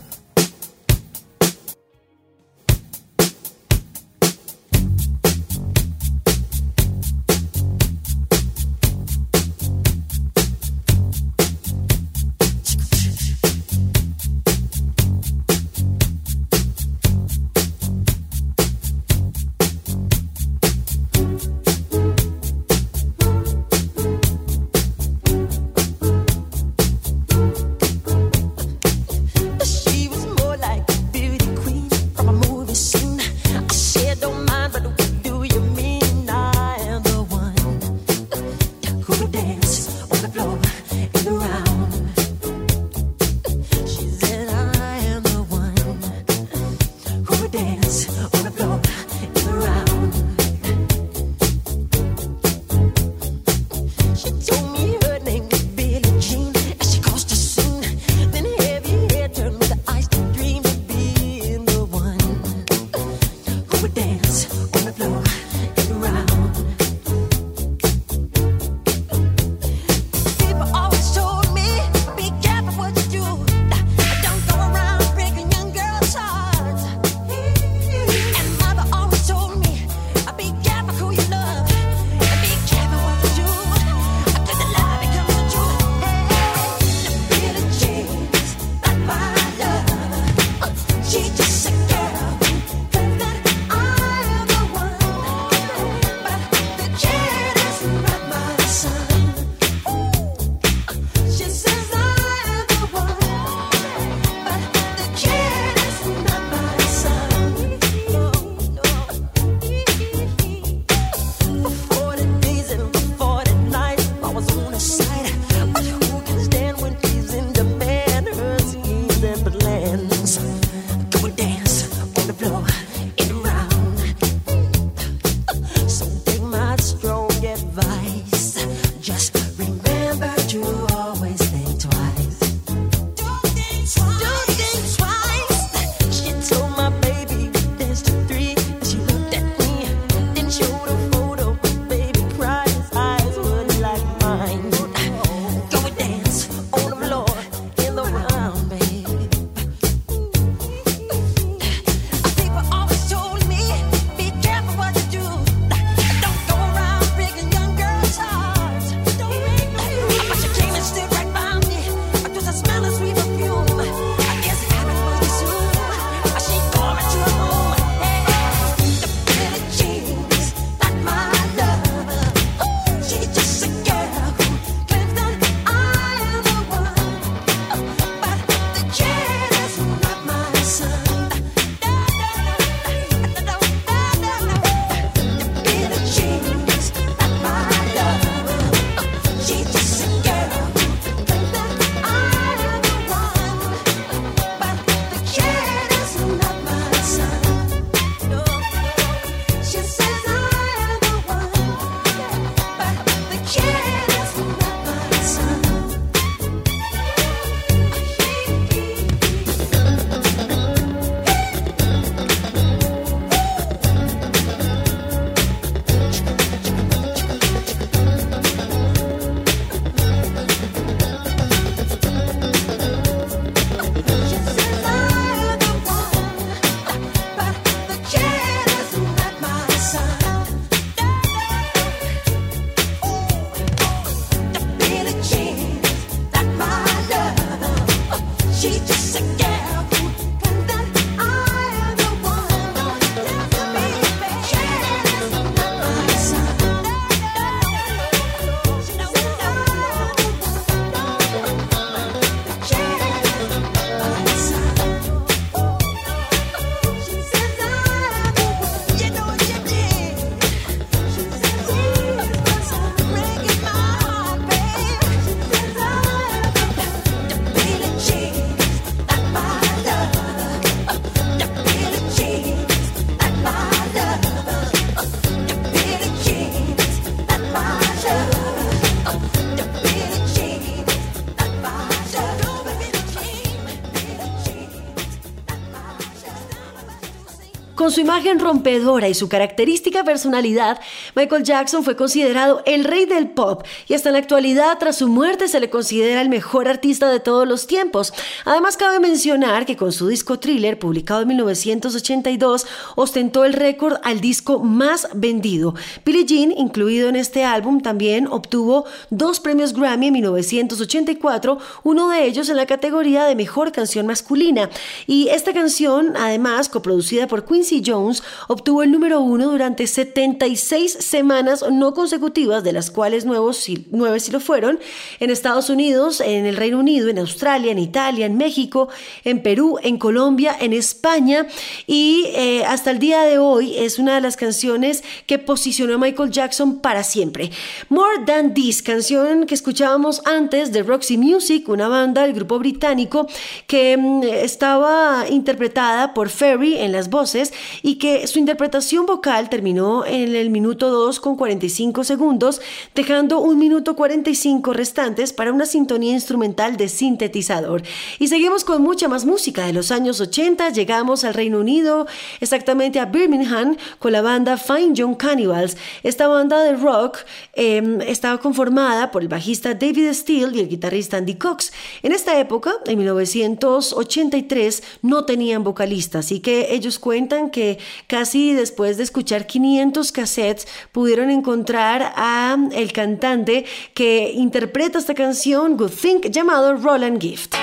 Su 287.98 288.02
imagen 288.02 288.38
rompedora 288.38 289.08
y 289.08 289.14
su 289.14 289.28
característica 289.28 290.04
personalidad, 290.04 290.80
Michael 291.18 291.42
Jackson 291.42 291.82
fue 291.82 291.96
considerado 291.96 292.62
el 292.64 292.84
rey 292.84 293.04
del 293.04 293.28
pop 293.28 293.64
y 293.88 293.94
hasta 293.94 294.10
en 294.10 294.12
la 294.12 294.20
actualidad, 294.20 294.78
tras 294.78 294.98
su 294.98 295.08
muerte, 295.08 295.48
se 295.48 295.58
le 295.58 295.68
considera 295.68 296.22
el 296.22 296.28
mejor 296.28 296.68
artista 296.68 297.10
de 297.10 297.18
todos 297.18 297.48
los 297.48 297.66
tiempos. 297.66 298.12
Además, 298.44 298.76
cabe 298.76 299.00
mencionar 299.00 299.66
que 299.66 299.76
con 299.76 299.90
su 299.90 300.06
disco 300.06 300.38
Thriller, 300.38 300.78
publicado 300.78 301.22
en 301.22 301.28
1982, 301.28 302.68
ostentó 302.94 303.44
el 303.44 303.54
récord 303.54 303.96
al 304.04 304.20
disco 304.20 304.60
más 304.60 305.08
vendido. 305.12 305.74
Billie 306.04 306.24
Jean, 306.24 306.52
incluido 306.52 307.08
en 307.08 307.16
este 307.16 307.42
álbum, 307.42 307.80
también 307.80 308.28
obtuvo 308.28 308.84
dos 309.10 309.40
premios 309.40 309.72
Grammy 309.72 310.06
en 310.06 310.12
1984, 310.12 311.58
uno 311.82 312.10
de 312.10 312.26
ellos 312.26 312.48
en 312.48 312.56
la 312.56 312.66
categoría 312.66 313.24
de 313.24 313.34
mejor 313.34 313.72
canción 313.72 314.06
masculina. 314.06 314.70
Y 315.08 315.30
esta 315.30 315.52
canción, 315.52 316.16
además, 316.16 316.68
coproducida 316.68 317.26
por 317.26 317.44
Quincy 317.44 317.82
Jones, 317.84 318.22
obtuvo 318.46 318.84
el 318.84 318.92
número 318.92 319.20
uno 319.20 319.50
durante 319.50 319.88
76 319.88 321.07
semanas 321.08 321.64
no 321.70 321.94
consecutivas, 321.94 322.62
de 322.64 322.72
las 322.72 322.90
cuales 322.90 323.24
nuevos, 323.24 323.66
nueve 323.90 324.20
sí 324.20 324.30
lo 324.30 324.40
fueron, 324.40 324.78
en 325.20 325.30
Estados 325.30 325.70
Unidos, 325.70 326.20
en 326.20 326.46
el 326.46 326.56
Reino 326.56 326.78
Unido, 326.78 327.08
en 327.08 327.18
Australia, 327.18 327.72
en 327.72 327.78
Italia, 327.78 328.26
en 328.26 328.36
México, 328.36 328.88
en 329.24 329.42
Perú, 329.42 329.78
en 329.82 329.98
Colombia, 329.98 330.56
en 330.60 330.72
España 330.72 331.46
y 331.86 332.26
eh, 332.34 332.64
hasta 332.64 332.90
el 332.90 332.98
día 332.98 333.22
de 333.22 333.38
hoy 333.38 333.76
es 333.76 333.98
una 333.98 334.16
de 334.16 334.20
las 334.20 334.36
canciones 334.36 335.02
que 335.26 335.38
posicionó 335.38 335.94
a 335.94 335.98
Michael 335.98 336.30
Jackson 336.30 336.80
para 336.80 337.02
siempre. 337.02 337.50
More 337.88 338.24
Than 338.26 338.54
This, 338.54 338.82
canción 338.82 339.46
que 339.46 339.54
escuchábamos 339.54 340.22
antes 340.24 340.72
de 340.72 340.82
Roxy 340.82 341.16
Music, 341.16 341.68
una 341.68 341.88
banda 341.88 342.22
del 342.22 342.34
grupo 342.34 342.58
británico 342.58 343.26
que 343.66 343.96
mm, 343.96 344.22
estaba 344.24 345.26
interpretada 345.28 346.14
por 346.14 346.28
Ferry 346.28 346.76
en 346.78 346.92
las 346.92 347.10
voces 347.10 347.52
y 347.82 347.96
que 347.96 348.26
su 348.26 348.38
interpretación 348.38 349.06
vocal 349.06 349.48
terminó 349.48 350.04
en 350.04 350.34
el 350.34 350.50
minuto 350.50 350.90
2 350.90 350.97
con 351.20 351.36
45 351.36 352.02
segundos, 352.02 352.60
dejando 352.94 353.38
un 353.38 353.56
minuto 353.56 353.94
45 353.94 354.72
restantes 354.72 355.32
para 355.32 355.52
una 355.52 355.64
sintonía 355.64 356.12
instrumental 356.12 356.76
de 356.76 356.88
sintetizador. 356.88 357.82
Y 358.18 358.26
seguimos 358.26 358.64
con 358.64 358.82
mucha 358.82 359.06
más 359.08 359.24
música 359.24 359.64
de 359.64 359.72
los 359.72 359.92
años 359.92 360.20
80, 360.20 360.70
llegamos 360.70 361.22
al 361.22 361.34
Reino 361.34 361.60
Unido, 361.60 362.06
exactamente 362.40 362.98
a 362.98 363.04
Birmingham, 363.04 363.76
con 364.00 364.10
la 364.12 364.22
banda 364.22 364.56
Fine 364.56 364.94
Young 364.94 365.16
Cannibals. 365.16 365.76
Esta 366.02 366.26
banda 366.26 366.62
de 366.64 366.76
rock 366.76 367.18
eh, 367.54 367.98
estaba 368.06 368.38
conformada 368.38 369.12
por 369.12 369.22
el 369.22 369.28
bajista 369.28 369.74
David 369.74 370.12
Steele 370.12 370.56
y 370.56 370.60
el 370.60 370.68
guitarrista 370.68 371.18
Andy 371.18 371.36
Cox. 371.36 371.72
En 372.02 372.10
esta 372.10 372.38
época, 372.40 372.72
en 372.86 372.98
1983, 372.98 374.82
no 375.02 375.24
tenían 375.24 375.62
vocalista, 375.62 376.18
así 376.18 376.40
que 376.40 376.74
ellos 376.74 376.98
cuentan 376.98 377.50
que 377.50 377.78
casi 378.08 378.52
después 378.52 378.96
de 378.96 379.04
escuchar 379.04 379.46
500 379.46 380.10
cassettes 380.12 380.66
pudieron 380.92 381.30
encontrar 381.30 382.12
a 382.16 382.56
el 382.72 382.92
cantante 382.92 383.64
que 383.94 384.32
interpreta 384.34 384.98
esta 384.98 385.14
canción 385.14 385.76
Good 385.76 385.92
Think 385.92 386.26
llamado 386.30 386.76
Roland 386.76 387.20
Gift. 387.20 387.54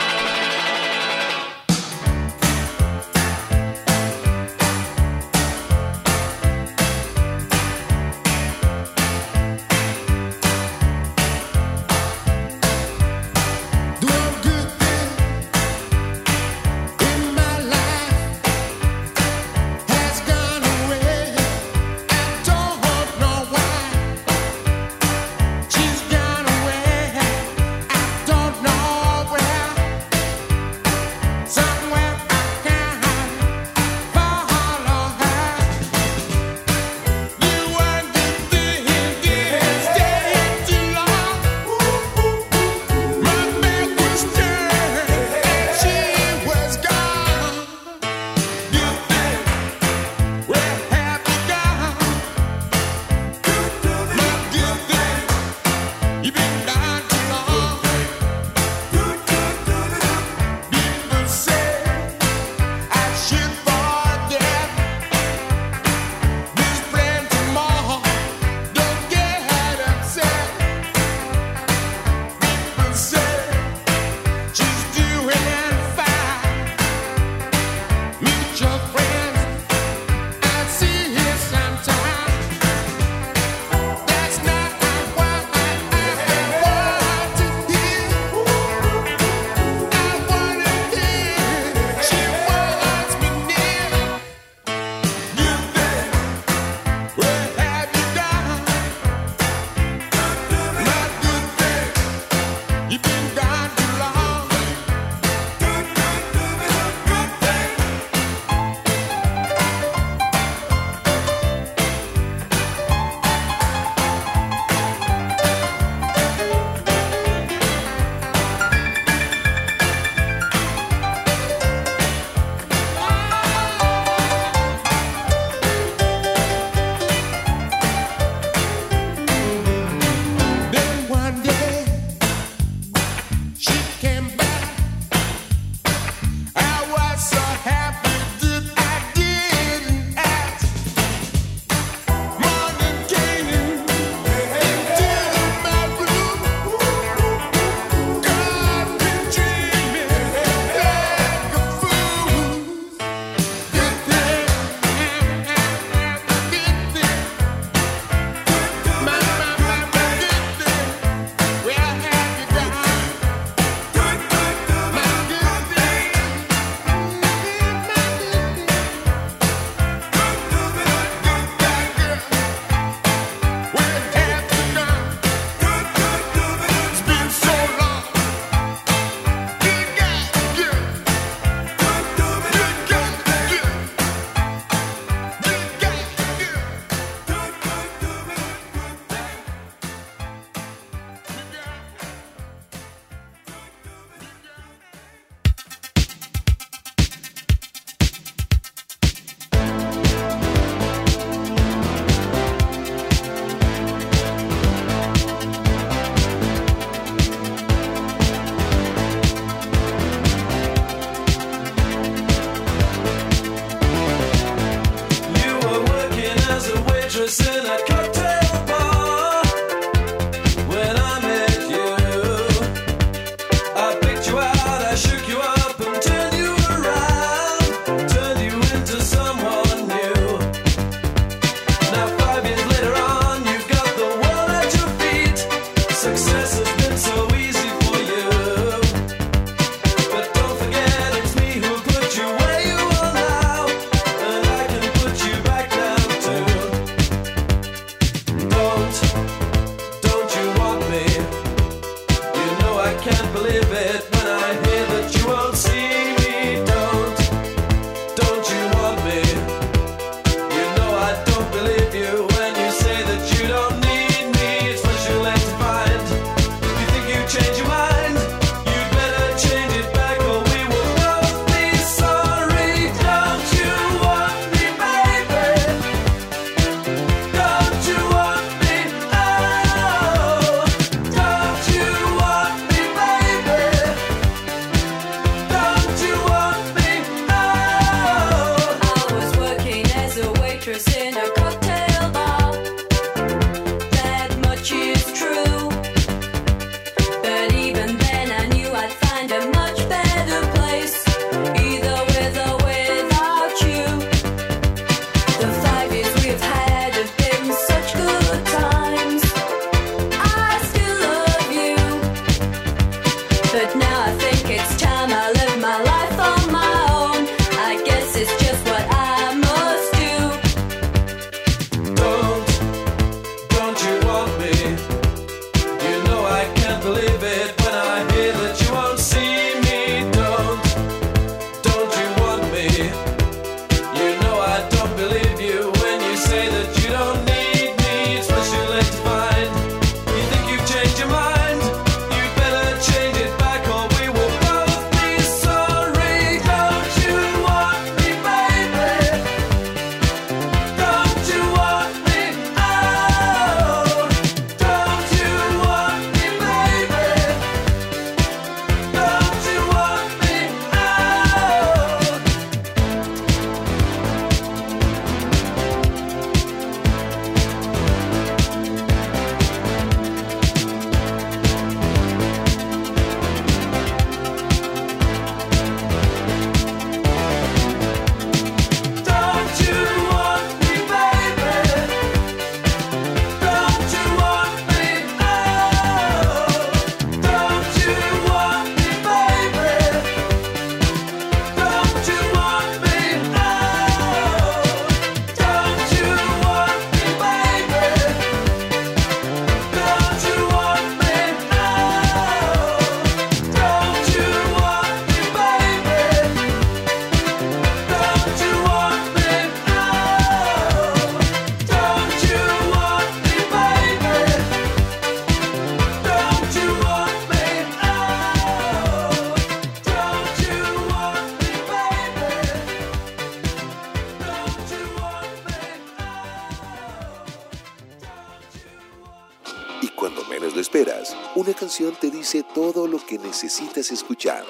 Que 433.06 433.18
necesitas 433.18 433.92
escuchar. 433.92 434.44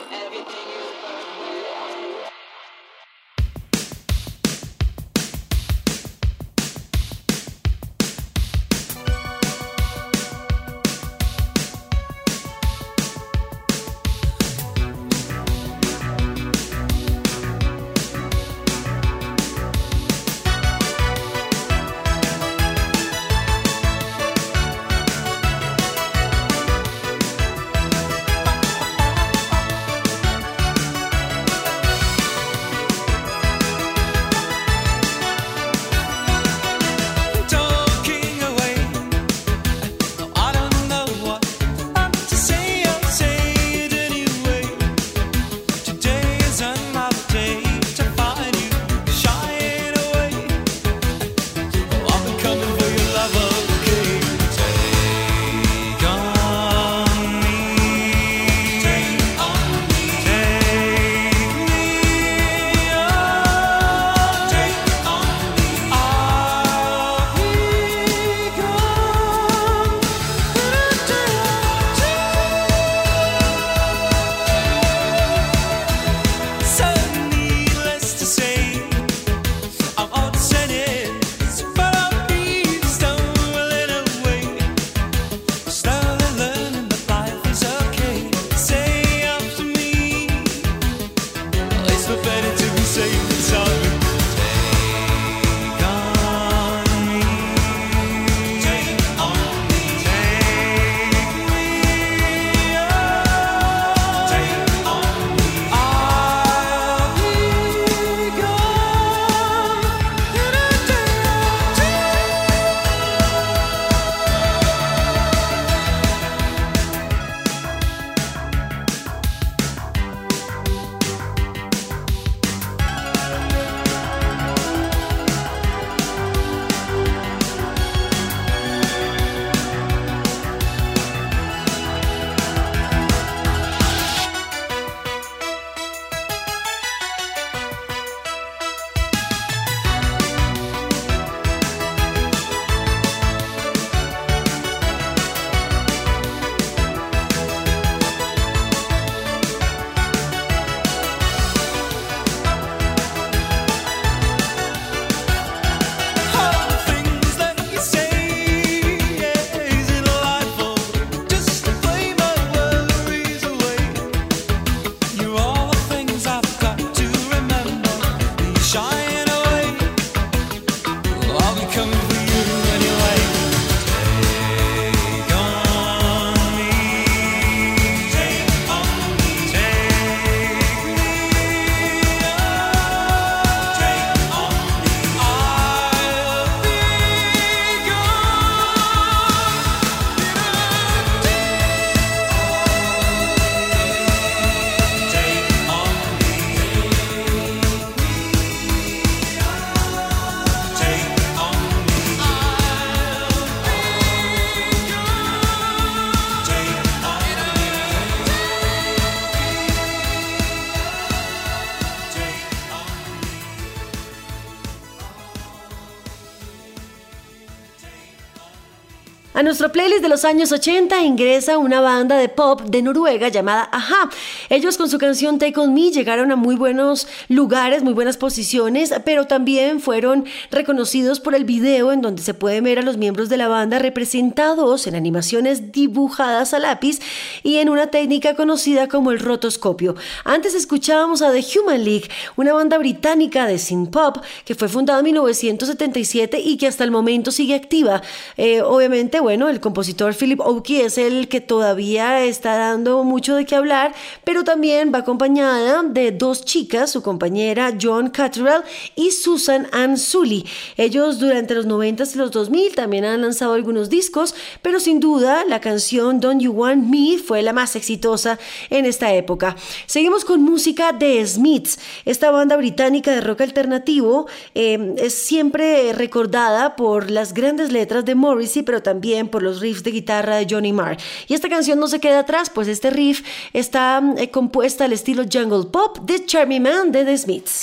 Nuestro 219.45 219.71
playlist 219.71 220.01
de 220.01 220.09
los 220.09 220.25
años 220.25 220.51
80 220.51 221.03
ingresa 221.03 221.59
una 221.59 221.79
banda 221.79 222.17
de 222.17 222.29
pop 222.29 222.61
de 222.61 222.81
Noruega 222.81 223.27
llamada 223.27 223.69
Aja. 223.71 224.09
Ellos 224.49 224.75
con 224.75 224.89
su 224.89 224.97
canción 224.97 225.37
Take 225.37 225.59
On 225.59 225.71
Me 225.71 225.91
llegaron 225.91 226.31
a 226.31 226.35
muy 226.35 226.55
buenos 226.55 227.07
lugares, 227.29 227.83
muy 227.83 227.93
buenas 227.93 228.17
posiciones, 228.17 228.91
pero 229.05 229.27
también 229.27 229.81
fueron 229.81 230.25
reconocidos 230.49 231.19
por 231.19 231.35
el 231.35 231.45
video 231.45 231.91
en 231.91 232.01
donde 232.01 232.23
se 232.23 232.33
pueden 232.33 232.63
ver 232.63 232.79
a 232.79 232.81
los 232.81 232.97
miembros 232.97 233.29
de 233.29 233.37
la 233.37 233.47
banda 233.47 233.77
representados 233.77 234.87
en 234.87 234.95
animaciones 234.95 235.71
dibujadas 235.71 236.55
a 236.55 236.59
lápiz 236.59 236.99
y 237.43 237.57
en 237.57 237.69
una 237.69 237.91
técnica 237.91 238.33
conocida 238.33 238.87
como 238.87 239.11
el 239.11 239.19
rotoscopio. 239.19 239.93
Antes 240.23 240.55
escuchábamos 240.55 241.21
a 241.21 241.31
The 241.31 241.45
Human 241.59 241.85
League, 241.85 242.09
una 242.35 242.53
banda 242.53 242.79
británica 242.79 243.45
de 243.45 243.59
synth 243.59 243.91
pop 243.91 244.17
que 244.43 244.55
fue 244.55 244.69
fundada 244.69 244.97
en 244.99 245.05
1977 245.05 246.39
y 246.39 246.57
que 246.57 246.65
hasta 246.65 246.83
el 246.83 246.89
momento 246.89 247.31
sigue 247.31 247.53
activa. 247.53 248.01
Eh, 248.37 248.63
obviamente, 248.63 249.19
bueno, 249.19 249.34
el 249.35 249.59
compositor 249.59 250.15
Philip 250.15 250.39
Oakey 250.39 250.81
es 250.81 250.97
el 250.97 251.27
que 251.27 251.41
todavía 251.41 252.23
está 252.23 252.55
dando 252.55 253.03
mucho 253.03 253.35
de 253.35 253.45
qué 253.45 253.55
hablar, 253.55 253.93
pero 254.23 254.45
también 254.45 254.93
va 254.93 254.99
acompañada 254.99 255.83
de 255.83 256.11
dos 256.11 256.45
chicas, 256.45 256.91
su 256.91 257.03
compañera 257.03 257.73
John 257.79 258.09
Cattrall 258.09 258.63
y 258.95 259.11
Susan 259.11 259.67
Ann 259.73 259.97
Sully. 259.97 260.45
Ellos 260.77 261.19
durante 261.19 261.53
los 261.53 261.65
90 261.65 262.03
y 262.13 262.17
los 262.17 262.31
2000 262.31 262.75
también 262.75 263.03
han 263.03 263.21
lanzado 263.21 263.53
algunos 263.53 263.89
discos, 263.89 264.33
pero 264.61 264.79
sin 264.79 265.01
duda 265.01 265.43
la 265.45 265.59
canción 265.59 266.21
Don't 266.21 266.41
You 266.41 266.53
Want 266.53 266.85
Me 266.87 267.17
fue 267.17 267.41
la 267.41 267.51
más 267.51 267.75
exitosa 267.75 268.39
en 268.69 268.85
esta 268.85 269.13
época. 269.13 269.57
Seguimos 269.85 270.23
con 270.23 270.41
música 270.41 270.93
de 270.93 271.25
Smiths, 271.27 271.77
esta 272.05 272.31
banda 272.31 272.55
británica 272.55 273.11
de 273.11 273.19
rock 273.19 273.41
alternativo 273.41 274.27
eh, 274.53 274.95
es 274.97 275.13
siempre 275.13 275.91
recordada 275.91 276.77
por 276.77 277.11
las 277.11 277.33
grandes 277.33 277.73
letras 277.73 278.05
de 278.05 278.15
Morrissey, 278.15 278.63
pero 278.63 278.81
también 278.81 279.24
por 279.27 279.43
los 279.43 279.59
riffs 279.59 279.83
de 279.83 279.91
guitarra 279.91 280.37
de 280.37 280.47
Johnny 280.49 280.73
Marr. 280.73 280.97
Y 281.27 281.33
esta 281.33 281.49
canción 281.49 281.79
no 281.79 281.87
se 281.87 281.99
queda 281.99 282.19
atrás, 282.19 282.49
pues 282.49 282.67
este 282.67 282.89
riff 282.89 283.23
está 283.53 284.01
eh, 284.17 284.29
compuesta 284.29 284.85
al 284.85 284.93
estilo 284.93 285.23
jungle 285.31 285.69
pop 285.71 285.99
de 285.99 286.25
Charmy 286.25 286.59
Man 286.59 286.91
de 286.91 287.05
The 287.05 287.17
Smiths. 287.17 287.61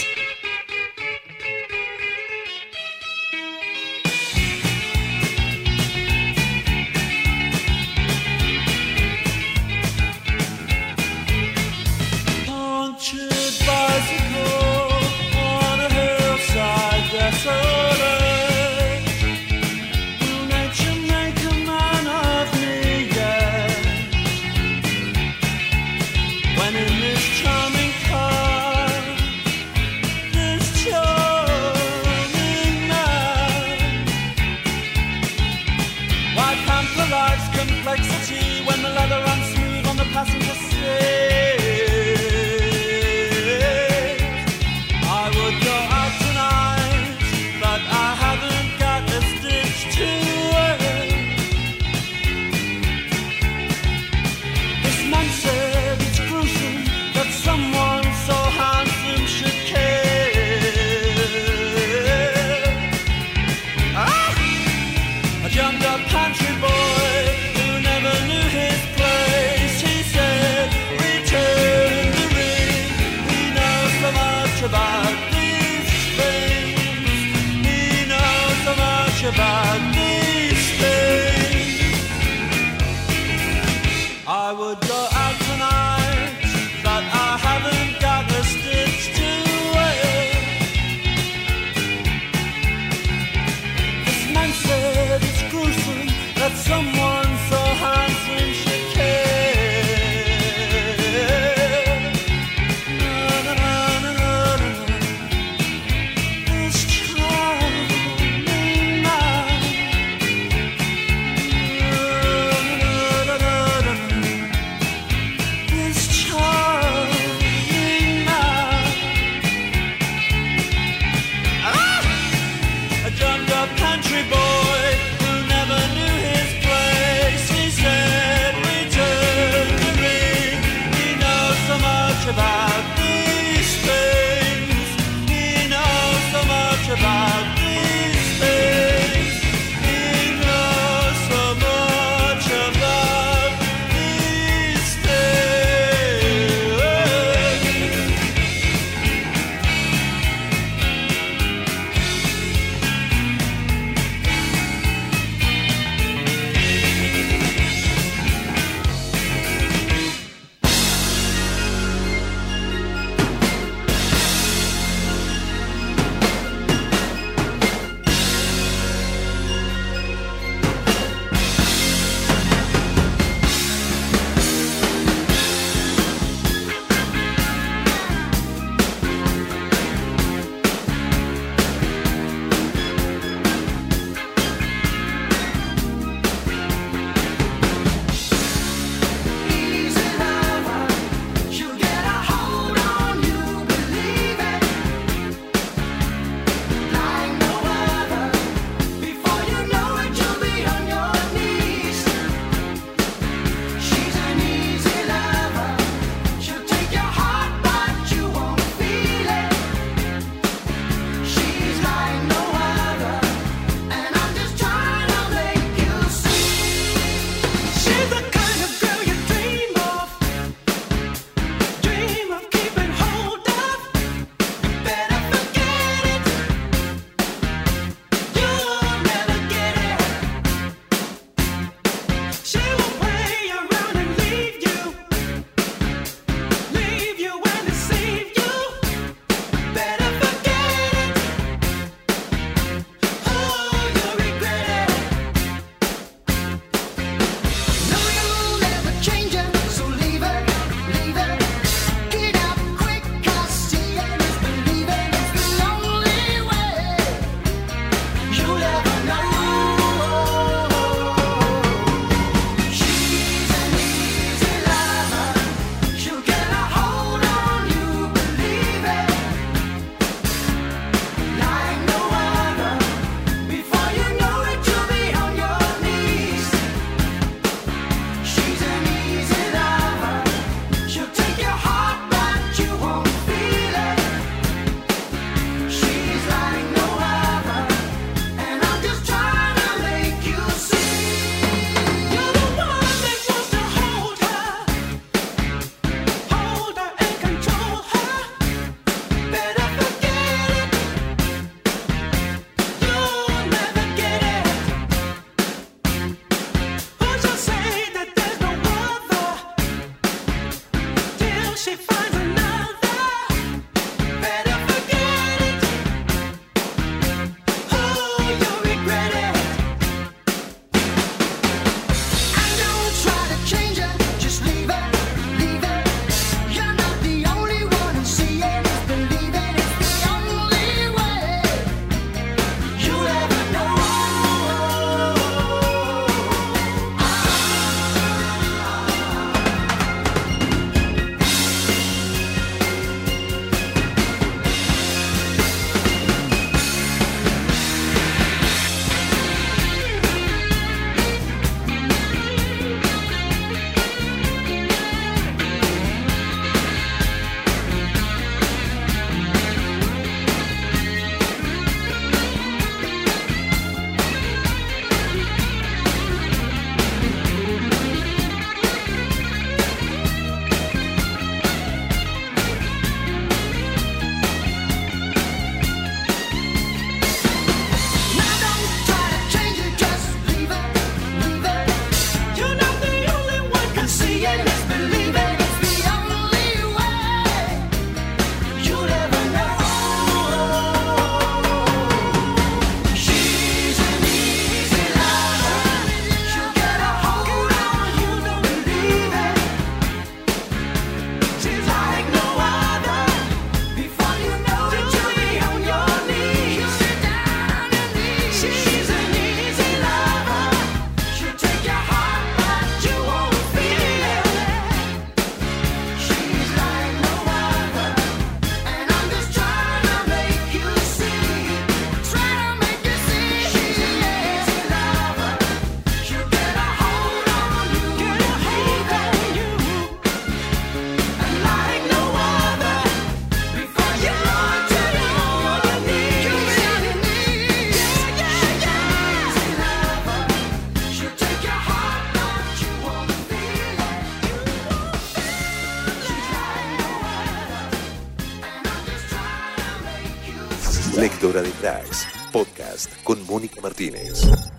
Tracks, 451.63 452.09
podcast 452.33 452.91
con 453.05 453.25
Mónica 453.25 453.61
Martínez. 453.61 454.52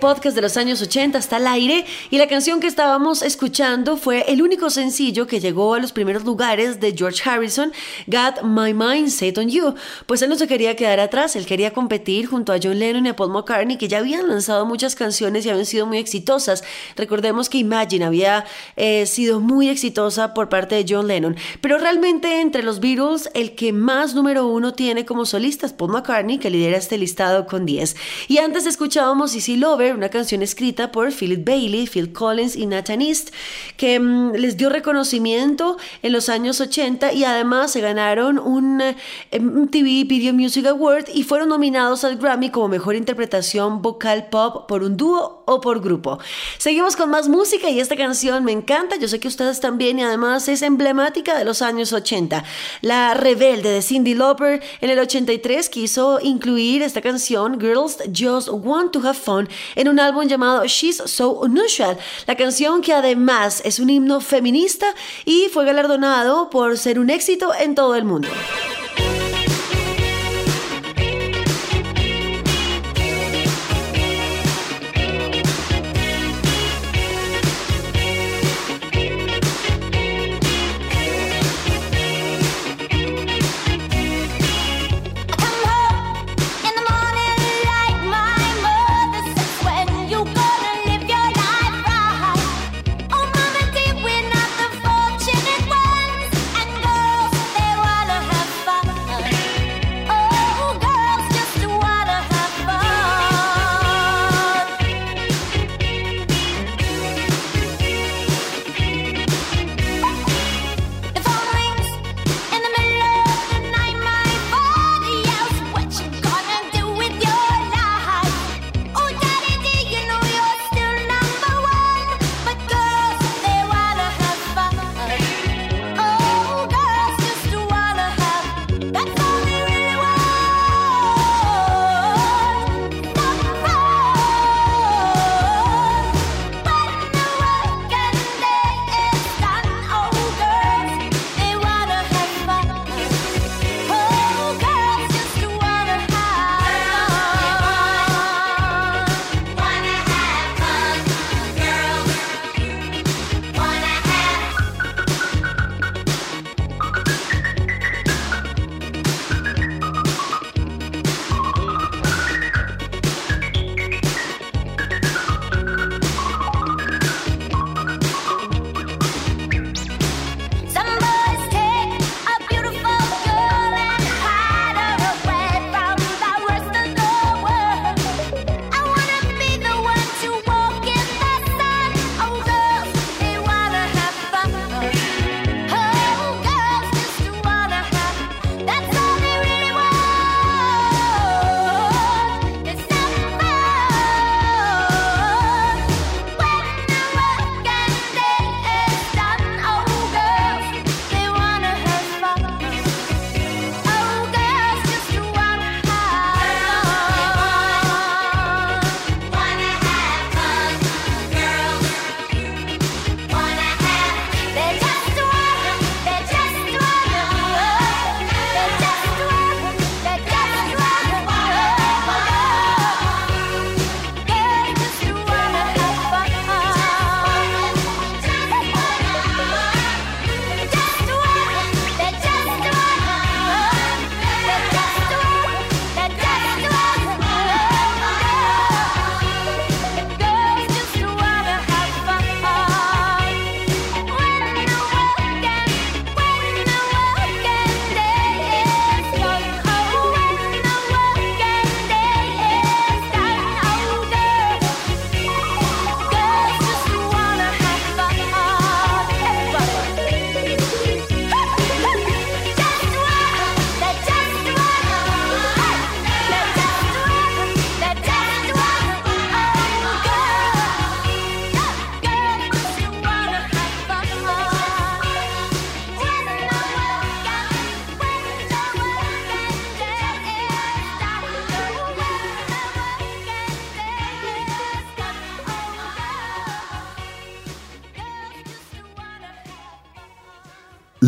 Podcast 0.00 0.34
de 0.34 0.40
los 0.40 0.56
años 0.56 0.80
80 0.80 1.18
está 1.18 1.36
al 1.36 1.46
aire 1.46 1.84
y 2.10 2.16
la 2.16 2.26
canción 2.26 2.58
que 2.58 2.66
estábamos 2.66 3.20
escuchando 3.22 3.98
fue 3.98 4.24
el 4.28 4.40
único 4.40 4.70
sencillo 4.70 5.26
que 5.26 5.40
llegó 5.40 5.74
a 5.74 5.78
los 5.78 5.92
primeros 5.92 6.24
lugares 6.24 6.80
de 6.80 6.94
George 6.96 7.22
Harrison, 7.28 7.70
Got 8.06 8.42
My 8.42 8.72
Mind 8.72 9.10
Set 9.10 9.36
on 9.36 9.50
You. 9.50 9.74
Pues 10.06 10.22
él 10.22 10.30
no 10.30 10.36
se 10.36 10.48
quería 10.48 10.74
quedar 10.74 11.00
atrás, 11.00 11.36
él 11.36 11.44
quería 11.44 11.72
competir 11.72 12.26
junto 12.26 12.52
a 12.52 12.58
John 12.60 12.78
Lennon 12.78 13.04
y 13.04 13.10
a 13.10 13.16
Paul 13.16 13.30
McCartney 13.30 13.76
que 13.76 13.88
ya 13.88 13.98
habían 13.98 14.26
lanzado 14.26 14.64
muchas 14.64 14.94
canciones 14.94 15.44
y 15.44 15.50
habían 15.50 15.66
sido 15.66 15.86
muy 15.86 15.98
exitosas. 15.98 16.64
Recordemos 16.96 17.50
que 17.50 17.58
Imagine 17.58 18.06
había 18.06 18.46
eh, 18.76 19.04
sido 19.04 19.38
muy 19.38 19.68
exitosa 19.68 20.32
por 20.32 20.48
parte 20.48 20.76
de 20.76 20.86
John 20.88 21.08
Lennon, 21.08 21.36
pero 21.60 21.76
realmente 21.76 22.40
entre 22.40 22.62
los 22.62 22.80
Beatles 22.80 23.28
el 23.34 23.54
que 23.54 23.74
más 23.74 24.14
número 24.14 24.46
uno 24.46 24.72
tiene 24.72 25.04
como 25.04 25.26
solista 25.26 25.66
es 25.66 25.72
Paul 25.74 25.92
McCartney 25.92 26.38
que 26.38 26.48
lidera 26.48 26.78
este 26.78 26.96
listado 26.96 27.46
con 27.46 27.66
10. 27.66 27.96
Y 28.28 28.38
antes 28.38 28.64
escuchábamos 28.64 29.34
Easy 29.34 29.56
Lover, 29.56 29.89
una 29.94 30.08
canción 30.08 30.42
escrita 30.42 30.92
por 30.92 31.12
Philip 31.12 31.44
Bailey, 31.46 31.86
Phil 31.86 32.12
Collins 32.12 32.56
y 32.56 32.66
Nathan 32.66 33.02
East, 33.02 33.30
que 33.76 33.98
mm, 33.98 34.34
les 34.34 34.56
dio 34.56 34.68
reconocimiento 34.68 35.76
en 36.02 36.12
los 36.12 36.28
años 36.28 36.60
80 36.60 37.12
y 37.12 37.24
además 37.24 37.72
se 37.72 37.80
ganaron 37.80 38.38
un 38.38 38.80
eh, 38.80 38.96
MTV 39.38 40.06
Video 40.06 40.34
Music 40.34 40.66
Award 40.66 41.06
y 41.14 41.24
fueron 41.24 41.48
nominados 41.48 42.04
al 42.04 42.16
Grammy 42.16 42.50
como 42.50 42.68
mejor 42.68 42.94
interpretación 42.94 43.82
vocal 43.82 44.28
pop 44.28 44.66
por 44.68 44.82
un 44.82 44.96
dúo 44.96 45.42
o 45.46 45.60
por 45.60 45.80
grupo. 45.80 46.18
Seguimos 46.58 46.96
con 46.96 47.10
más 47.10 47.28
música 47.28 47.68
y 47.70 47.80
esta 47.80 47.96
canción 47.96 48.44
me 48.44 48.52
encanta, 48.52 48.96
yo 48.96 49.08
sé 49.08 49.20
que 49.20 49.28
ustedes 49.28 49.60
también 49.60 49.98
y 49.98 50.02
además 50.02 50.48
es 50.48 50.62
emblemática 50.62 51.36
de 51.36 51.44
los 51.44 51.62
años 51.62 51.92
80. 51.92 52.44
La 52.82 53.14
rebelde 53.14 53.70
de 53.70 53.82
Cindy 53.82 54.14
Lauper 54.14 54.62
en 54.80 54.90
el 54.90 54.98
83 54.98 55.68
quiso 55.68 56.18
incluir 56.22 56.82
esta 56.82 57.00
canción 57.00 57.60
Girls 57.60 57.98
Just 58.16 58.48
Want 58.50 58.92
to 58.92 59.00
Have 59.00 59.14
Fun 59.14 59.48
en 59.80 59.88
un 59.88 59.98
álbum 59.98 60.26
llamado 60.26 60.66
She's 60.66 61.02
So 61.06 61.30
Unusual. 61.30 61.96
La 62.26 62.36
canción 62.36 62.82
que 62.82 62.92
además 62.92 63.62
es 63.64 63.78
un 63.78 63.88
himno 63.88 64.20
feminista 64.20 64.94
y 65.24 65.48
fue 65.50 65.64
galardonado 65.64 66.50
por 66.50 66.76
ser 66.76 66.98
un 66.98 67.08
éxito 67.08 67.52
en 67.58 67.74
todo 67.74 67.94
el 67.94 68.04
mundo. 68.04 68.28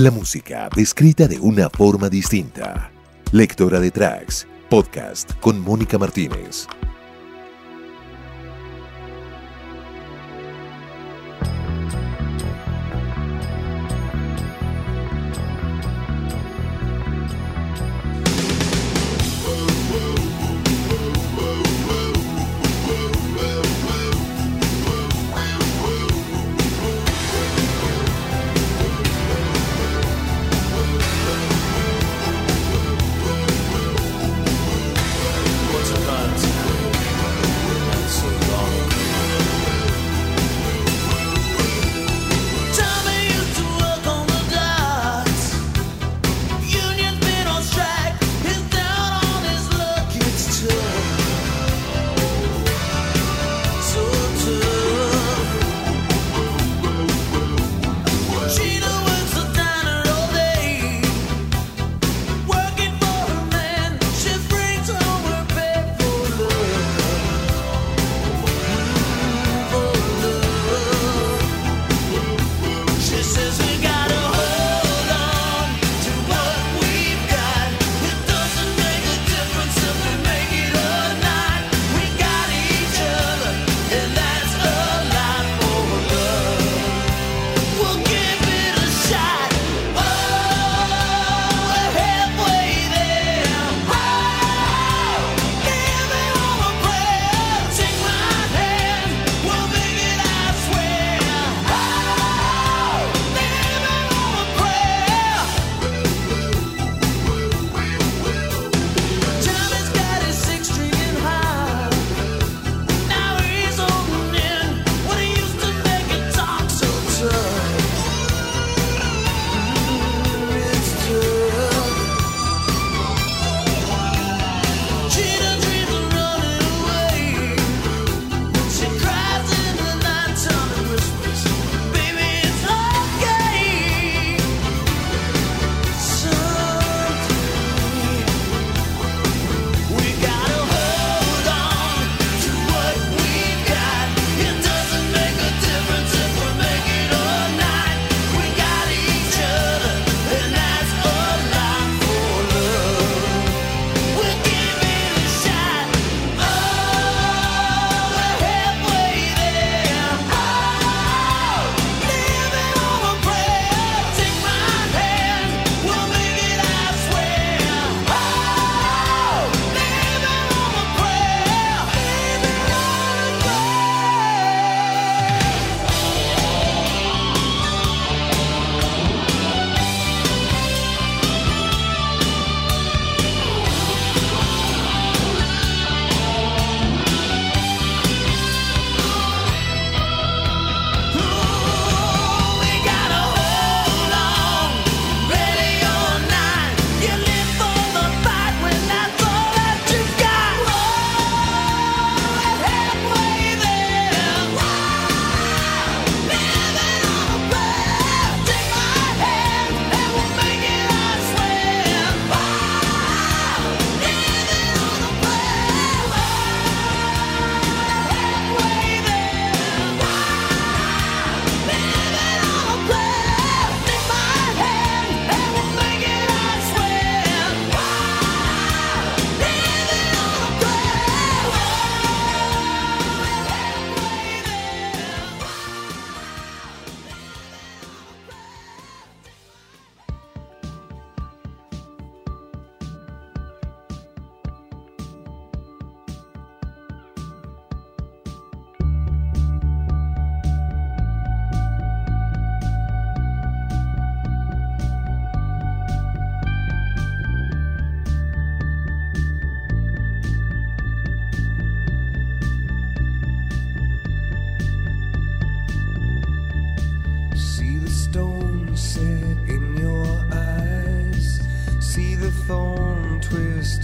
la 0.02 0.10
música 0.10 0.68
descrita 0.74 1.28
de 1.28 1.38
una 1.38 1.70
forma 1.70 2.08
distinta. 2.08 2.90
Lectora 3.30 3.78
de 3.78 3.92
tracks, 3.92 4.48
podcast 4.68 5.32
con 5.38 5.60
Mónica 5.60 5.96
Martínez. 5.96 6.66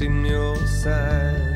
in 0.03 0.25
your 0.25 0.57
side. 0.67 1.48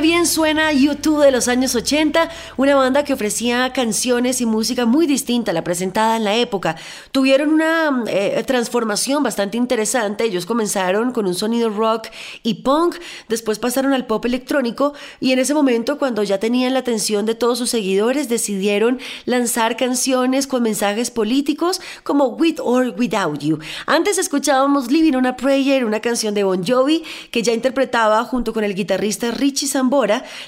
Bien 0.00 0.26
suena 0.26 0.72
YouTube 0.72 1.24
de 1.24 1.32
los 1.32 1.48
años 1.48 1.74
80, 1.74 2.30
una 2.56 2.76
banda 2.76 3.02
que 3.02 3.12
ofrecía 3.12 3.72
canciones 3.72 4.40
y 4.40 4.46
música 4.46 4.86
muy 4.86 5.08
distinta 5.08 5.50
a 5.50 5.54
la 5.54 5.64
presentada 5.64 6.16
en 6.16 6.22
la 6.22 6.36
época. 6.36 6.76
Tuvieron 7.10 7.52
una 7.52 8.04
eh, 8.06 8.44
transformación 8.46 9.24
bastante 9.24 9.56
interesante. 9.56 10.22
Ellos 10.22 10.46
comenzaron 10.46 11.10
con 11.10 11.26
un 11.26 11.34
sonido 11.34 11.68
rock 11.68 12.06
y 12.44 12.62
punk, 12.62 12.94
después 13.28 13.58
pasaron 13.58 13.92
al 13.92 14.06
pop 14.06 14.24
electrónico 14.24 14.94
y 15.18 15.32
en 15.32 15.40
ese 15.40 15.52
momento, 15.52 15.98
cuando 15.98 16.22
ya 16.22 16.38
tenían 16.38 16.74
la 16.74 16.80
atención 16.80 17.26
de 17.26 17.34
todos 17.34 17.58
sus 17.58 17.70
seguidores, 17.70 18.28
decidieron 18.28 19.00
lanzar 19.24 19.76
canciones 19.76 20.46
con 20.46 20.62
mensajes 20.62 21.10
políticos 21.10 21.80
como 22.04 22.28
With 22.28 22.60
or 22.62 22.94
Without 22.96 23.40
You. 23.40 23.58
Antes 23.86 24.16
escuchábamos 24.18 24.92
Living 24.92 25.16
on 25.16 25.26
a 25.26 25.36
Prayer, 25.36 25.84
una 25.84 26.00
canción 26.00 26.34
de 26.34 26.44
Bon 26.44 26.64
Jovi 26.64 27.02
que 27.32 27.42
ya 27.42 27.52
interpretaba 27.52 28.22
junto 28.24 28.52
con 28.52 28.62
el 28.62 28.76
guitarrista 28.76 29.32
Richie 29.32 29.66
Sambora, 29.66 29.87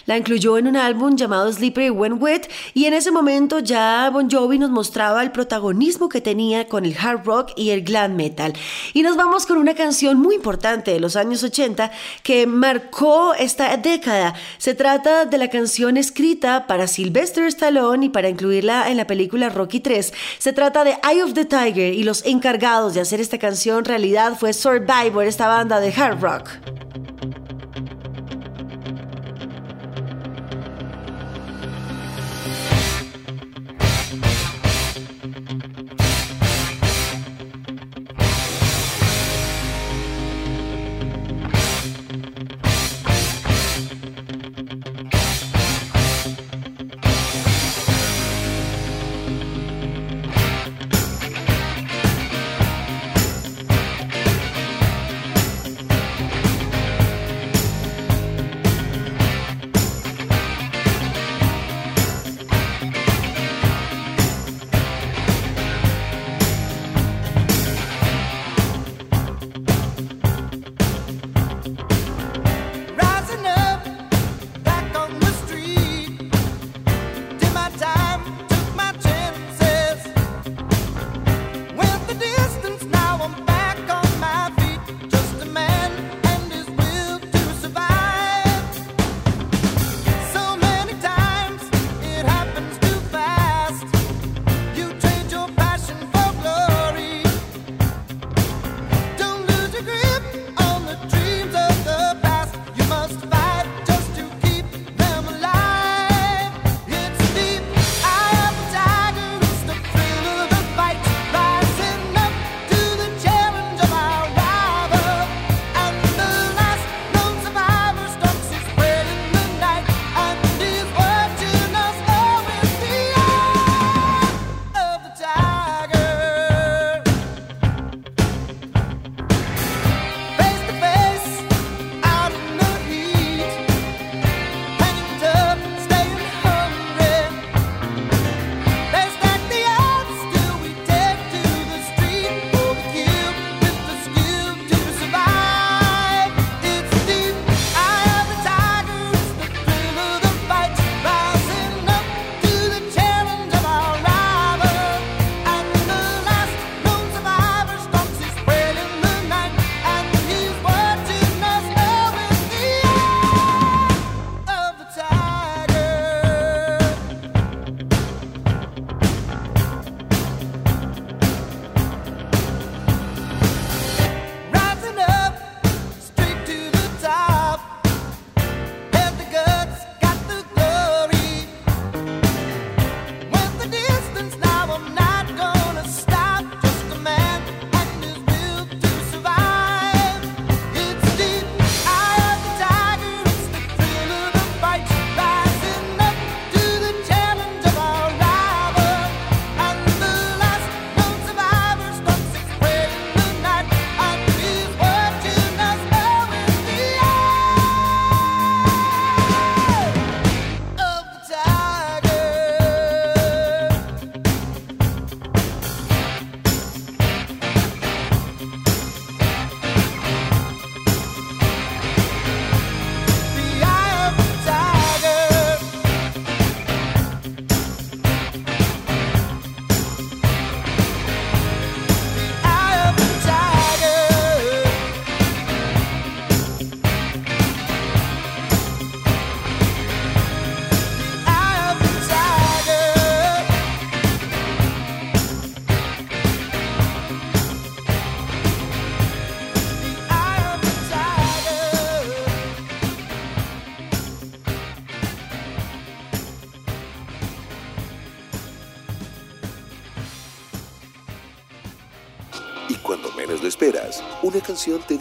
la 0.07 0.17
incluyó 0.19 0.59
en 0.59 0.67
un 0.67 0.77
álbum 0.77 1.17
llamado 1.17 1.53
Slippery 1.53 1.91
When 1.91 2.23
Wet 2.23 2.51
y 2.75 2.85
en 2.85 2.95
ese 2.95 3.11
momento 3.11 3.59
ya 3.59 4.11
Bon 4.13 4.31
Jovi 4.31 4.59
nos 4.59 4.71
mostraba 4.71 5.23
el 5.23 5.33
protagonismo 5.33 6.09
que 6.09 6.21
tenía 6.21 6.69
con 6.69 6.85
el 6.85 6.97
hard 6.97 7.25
rock 7.25 7.53
y 7.57 7.71
el 7.71 7.83
glam 7.83 8.17
metal. 8.17 8.53
Y 8.93 9.03
nos 9.03 9.17
vamos 9.17 9.47
con 9.47 9.59
una 9.59 9.75
canción 9.75 10.19
muy 10.19 10.35
importante 10.35 10.93
de 10.93 11.01
los 11.01 11.17
años 11.17 11.43
80 11.43 11.91
que 12.23 12.47
marcó 12.47 13.35
esta 13.35 13.77
década. 13.77 14.35
Se 14.59 14.75
trata 14.75 15.25
de 15.25 15.39
la 15.39 15.49
canción 15.49 15.97
escrita 15.97 16.67
para 16.67 16.87
Sylvester 16.87 17.45
Stallone 17.47 18.07
y 18.07 18.09
para 18.09 18.29
incluirla 18.29 18.91
en 18.91 18.97
la 18.97 19.07
película 19.07 19.49
Rocky 19.49 19.81
3. 19.81 20.13
Se 20.39 20.53
trata 20.53 20.85
de 20.85 20.99
Eye 21.11 21.23
of 21.23 21.35
the 21.35 21.45
Tiger 21.45 21.95
y 21.95 22.03
los 22.03 22.25
encargados 22.27 22.95
de 22.95 23.01
hacer 23.01 23.21
esta 23.21 23.39
canción 23.39 23.85
realidad 23.85 24.37
fue 24.39 24.53
Survivor, 24.53 25.27
esta 25.27 25.49
banda 25.49 25.81
de 25.81 25.93
hard 25.93 26.21
rock. 26.21 26.51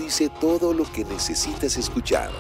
Dice 0.10 0.28
todo 0.28 0.74
lo 0.74 0.86
que 0.92 1.06
necesitas 1.06 1.78
escuchar. 1.78 2.32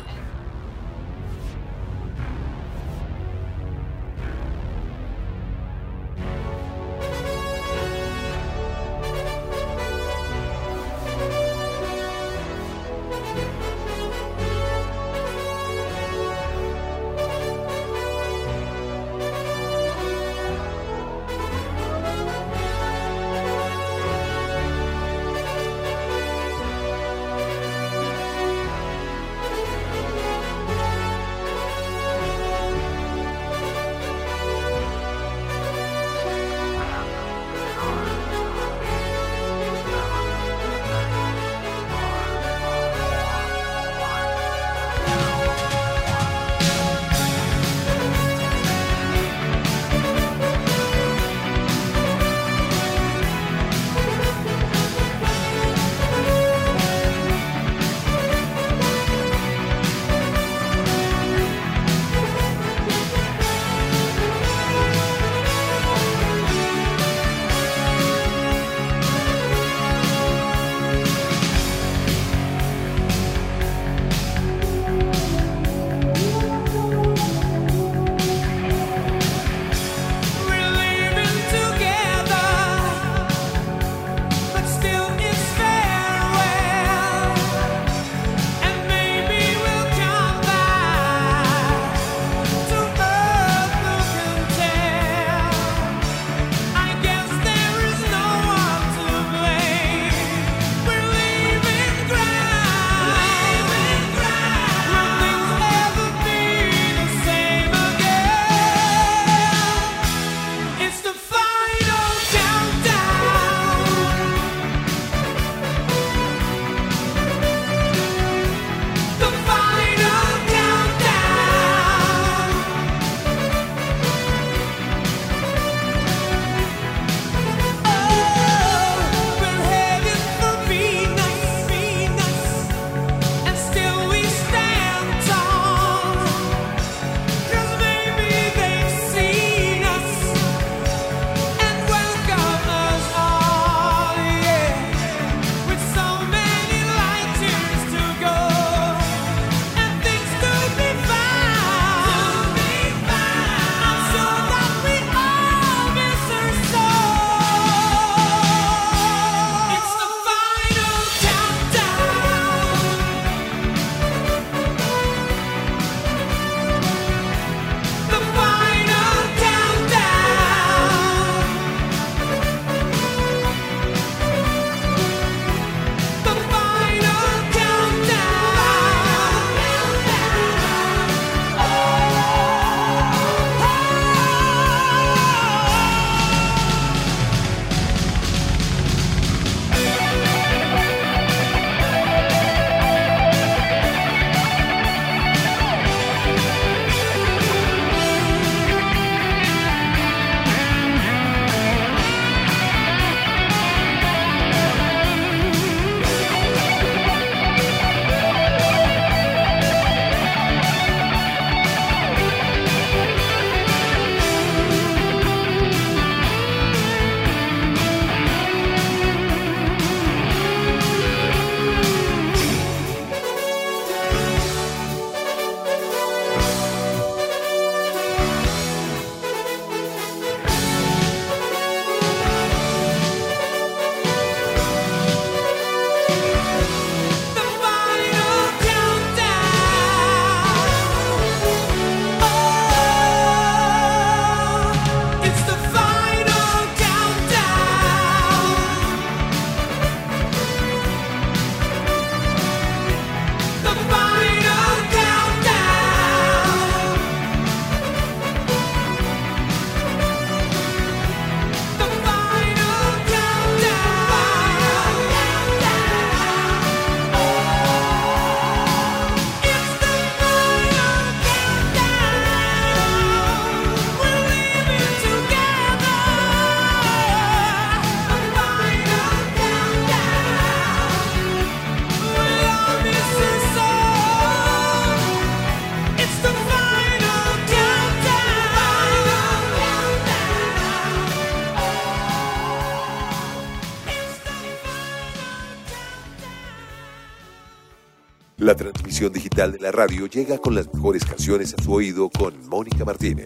de 299.47 299.59
la 299.59 299.71
radio 299.71 300.05
llega 300.05 300.37
con 300.37 300.53
las 300.53 300.71
mejores 300.73 301.05
canciones 301.05 301.55
a 301.57 301.63
su 301.63 301.71
oído 301.71 302.09
con 302.09 302.33
Mónica 302.49 302.83
Martínez. 302.83 303.25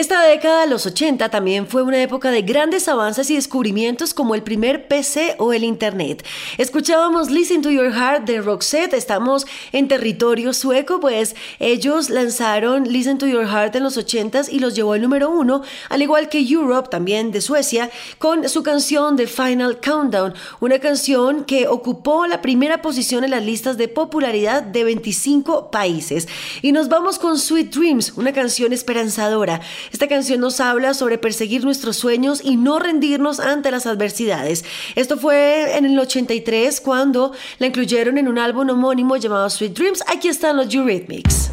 Esta 0.00 0.19
década 0.30 0.60
de 0.60 0.68
los 0.68 0.86
80 0.86 1.28
también 1.28 1.66
fue 1.66 1.82
una 1.82 2.00
época 2.00 2.30
de 2.30 2.42
grandes 2.42 2.86
avances 2.86 3.28
y 3.30 3.34
descubrimientos 3.34 4.14
como 4.14 4.36
el 4.36 4.44
primer 4.44 4.86
PC 4.86 5.34
o 5.38 5.52
el 5.52 5.64
Internet. 5.64 6.24
Escuchábamos 6.56 7.30
Listen 7.30 7.62
to 7.62 7.70
Your 7.70 7.92
Heart 7.92 8.26
de 8.26 8.40
Roxette, 8.40 8.94
estamos 8.94 9.44
en 9.72 9.88
territorio 9.88 10.54
sueco, 10.54 11.00
pues 11.00 11.34
ellos 11.58 12.10
lanzaron 12.10 12.84
Listen 12.84 13.18
to 13.18 13.26
Your 13.26 13.44
Heart 13.44 13.74
en 13.74 13.82
los 13.82 13.98
80s 13.98 14.48
y 14.52 14.60
los 14.60 14.76
llevó 14.76 14.92
al 14.92 15.02
número 15.02 15.30
uno, 15.30 15.62
al 15.88 16.00
igual 16.00 16.28
que 16.28 16.38
Europe, 16.38 16.90
también 16.90 17.32
de 17.32 17.40
Suecia, 17.40 17.90
con 18.18 18.48
su 18.48 18.62
canción 18.62 19.16
The 19.16 19.26
Final 19.26 19.80
Countdown, 19.80 20.34
una 20.60 20.78
canción 20.78 21.44
que 21.44 21.66
ocupó 21.66 22.28
la 22.28 22.40
primera 22.40 22.82
posición 22.82 23.24
en 23.24 23.32
las 23.32 23.44
listas 23.44 23.76
de 23.76 23.88
popularidad 23.88 24.62
de 24.62 24.84
25 24.84 25.72
países. 25.72 26.28
Y 26.62 26.70
nos 26.70 26.88
vamos 26.88 27.18
con 27.18 27.36
Sweet 27.36 27.74
Dreams, 27.74 28.12
una 28.16 28.32
canción 28.32 28.72
esperanzadora. 28.72 29.60
Esta 29.90 30.06
canción 30.06 30.19
nos 30.38 30.60
habla 30.60 30.94
sobre 30.94 31.18
perseguir 31.18 31.64
nuestros 31.64 31.96
sueños 31.96 32.40
y 32.44 32.56
no 32.56 32.78
rendirnos 32.78 33.40
ante 33.40 33.70
las 33.70 33.86
adversidades. 33.86 34.64
Esto 34.94 35.16
fue 35.16 35.76
en 35.76 35.84
el 35.84 35.98
83 35.98 36.80
cuando 36.80 37.32
la 37.58 37.66
incluyeron 37.66 38.18
en 38.18 38.28
un 38.28 38.38
álbum 38.38 38.68
homónimo 38.70 39.16
llamado 39.16 39.48
Sweet 39.48 39.72
Dreams. 39.72 40.04
Aquí 40.06 40.28
están 40.28 40.56
los 40.56 40.72
Eurythmics. 40.72 41.50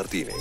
Martínez. 0.00 0.39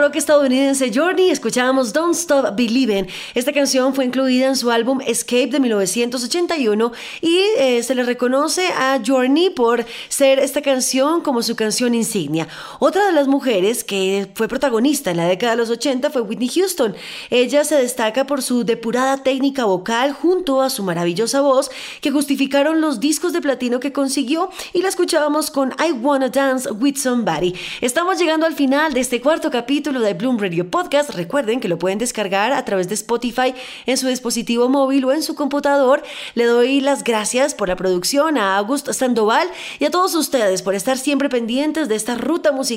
Rock 0.00 0.16
estadounidense 0.16 0.90
Journey 0.90 1.30
escuchábamos 1.30 1.92
Don't 1.92 2.14
Stop 2.14 2.56
Believing. 2.56 3.06
Esta 3.34 3.52
canción 3.52 3.94
fue 3.94 4.06
incluida 4.06 4.46
en 4.46 4.56
su 4.56 4.70
álbum 4.70 5.00
Escape 5.06 5.48
de 5.48 5.60
1981 5.60 6.92
y 7.20 7.38
eh, 7.58 7.82
se 7.82 7.94
le 7.94 8.02
reconoce 8.04 8.68
a 8.68 8.98
Journey 9.06 9.50
por 9.50 9.84
ser 10.08 10.38
esta 10.38 10.62
canción 10.62 11.20
como 11.20 11.42
su 11.42 11.54
canción 11.54 11.94
insignia. 11.94 12.48
Otra 12.82 13.04
de 13.04 13.12
las 13.12 13.28
mujeres 13.28 13.84
que 13.84 14.30
fue 14.34 14.48
protagonista 14.48 15.10
en 15.10 15.18
la 15.18 15.26
década 15.26 15.52
de 15.52 15.58
los 15.58 15.68
80 15.68 16.08
fue 16.08 16.22
Whitney 16.22 16.48
Houston. 16.48 16.96
Ella 17.28 17.62
se 17.62 17.76
destaca 17.76 18.26
por 18.26 18.40
su 18.40 18.64
depurada 18.64 19.18
técnica 19.18 19.66
vocal 19.66 20.14
junto 20.14 20.62
a 20.62 20.70
su 20.70 20.82
maravillosa 20.82 21.42
voz 21.42 21.70
que 22.00 22.10
justificaron 22.10 22.80
los 22.80 22.98
discos 22.98 23.34
de 23.34 23.42
platino 23.42 23.80
que 23.80 23.92
consiguió 23.92 24.48
y 24.72 24.80
la 24.80 24.88
escuchábamos 24.88 25.50
con 25.50 25.74
I 25.78 25.92
Wanna 25.92 26.30
Dance 26.30 26.70
with 26.70 26.96
Somebody. 26.96 27.54
Estamos 27.82 28.18
llegando 28.18 28.46
al 28.46 28.54
final 28.54 28.94
de 28.94 29.00
este 29.00 29.20
cuarto 29.20 29.50
capítulo 29.50 30.00
de 30.00 30.14
Bloom 30.14 30.38
Radio 30.38 30.70
Podcast. 30.70 31.10
Recuerden 31.10 31.60
que 31.60 31.68
lo 31.68 31.78
pueden 31.78 31.98
descargar 31.98 32.54
a 32.54 32.64
través 32.64 32.88
de 32.88 32.94
Spotify 32.94 33.54
en 33.84 33.98
su 33.98 34.08
dispositivo 34.08 34.70
móvil 34.70 35.04
o 35.04 35.12
en 35.12 35.22
su 35.22 35.34
computador. 35.34 36.02
Le 36.32 36.46
doy 36.46 36.80
las 36.80 37.04
gracias 37.04 37.54
por 37.54 37.68
la 37.68 37.76
producción 37.76 38.38
a 38.38 38.56
August 38.56 38.90
Sandoval 38.92 39.48
y 39.78 39.84
a 39.84 39.90
todos 39.90 40.14
ustedes 40.14 40.62
por 40.62 40.74
estar 40.74 40.96
siempre 40.96 41.28
pendientes 41.28 41.86
de 41.86 41.96
esta 41.96 42.14
ruta 42.14 42.52
musical 42.52 42.69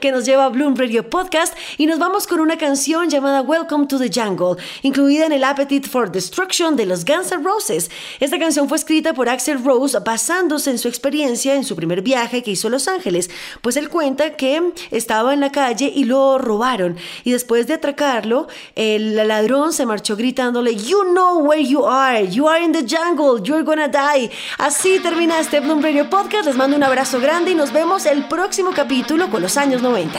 que 0.00 0.10
nos 0.10 0.24
lleva 0.24 0.46
a 0.46 0.48
Bloom 0.48 0.76
Radio 0.76 1.10
Podcast. 1.10 1.54
Y 1.76 1.86
nos 1.86 1.98
vamos 1.98 2.26
con 2.26 2.40
una 2.40 2.56
canción 2.56 3.10
llamada 3.10 3.42
Welcome 3.42 3.86
to 3.86 3.98
the 3.98 4.10
Jungle, 4.10 4.62
incluida 4.82 5.26
en 5.26 5.32
el 5.32 5.44
Appetite 5.44 5.88
for 5.88 6.10
Destruction 6.10 6.74
de 6.76 6.86
los 6.86 7.04
Guns 7.04 7.30
N' 7.32 7.44
Roses. 7.44 7.90
Esta 8.18 8.38
canción 8.38 8.68
fue 8.68 8.78
escrita 8.78 9.12
por 9.12 9.28
Axel 9.28 9.62
Rose 9.62 9.98
basándose 9.98 10.70
en 10.70 10.78
su 10.78 10.88
experiencia 10.88 11.54
en 11.54 11.64
su 11.64 11.76
primer 11.76 12.00
viaje 12.00 12.42
que 12.42 12.52
hizo 12.52 12.68
a 12.68 12.70
Los 12.70 12.88
Ángeles, 12.88 13.30
pues 13.60 13.76
él 13.76 13.90
cuenta 13.90 14.36
que 14.36 14.72
estaba 14.90 15.34
en 15.34 15.40
la 15.40 15.52
calle 15.52 15.92
y 15.94 16.04
lo 16.04 16.38
robaron. 16.38 16.96
Y 17.24 17.32
después 17.32 17.66
de 17.66 17.74
atracarlo, 17.74 18.46
el 18.74 19.16
ladrón 19.28 19.72
se 19.72 19.84
marchó 19.84 20.16
gritándole 20.16 20.76
You 20.76 21.02
know 21.12 21.40
where 21.40 21.62
you 21.62 21.84
are, 21.86 22.26
you 22.26 22.48
are 22.48 22.62
in 22.64 22.72
the 22.72 22.86
jungle, 22.86 23.42
you're 23.42 23.64
gonna 23.64 23.88
die. 23.88 24.30
Así 24.58 24.98
termina 25.00 25.38
este 25.40 25.60
Bloom 25.60 25.82
Radio 25.82 26.08
Podcast, 26.08 26.46
les 26.46 26.56
mando 26.56 26.76
un 26.76 26.82
abrazo 26.82 27.20
grande 27.20 27.50
y 27.50 27.54
nos 27.54 27.72
vemos 27.72 28.06
el 28.06 28.26
próximo 28.28 28.70
capítulo 28.72 29.25
con 29.30 29.42
los 29.42 29.56
años 29.56 29.82
90. 29.82 30.18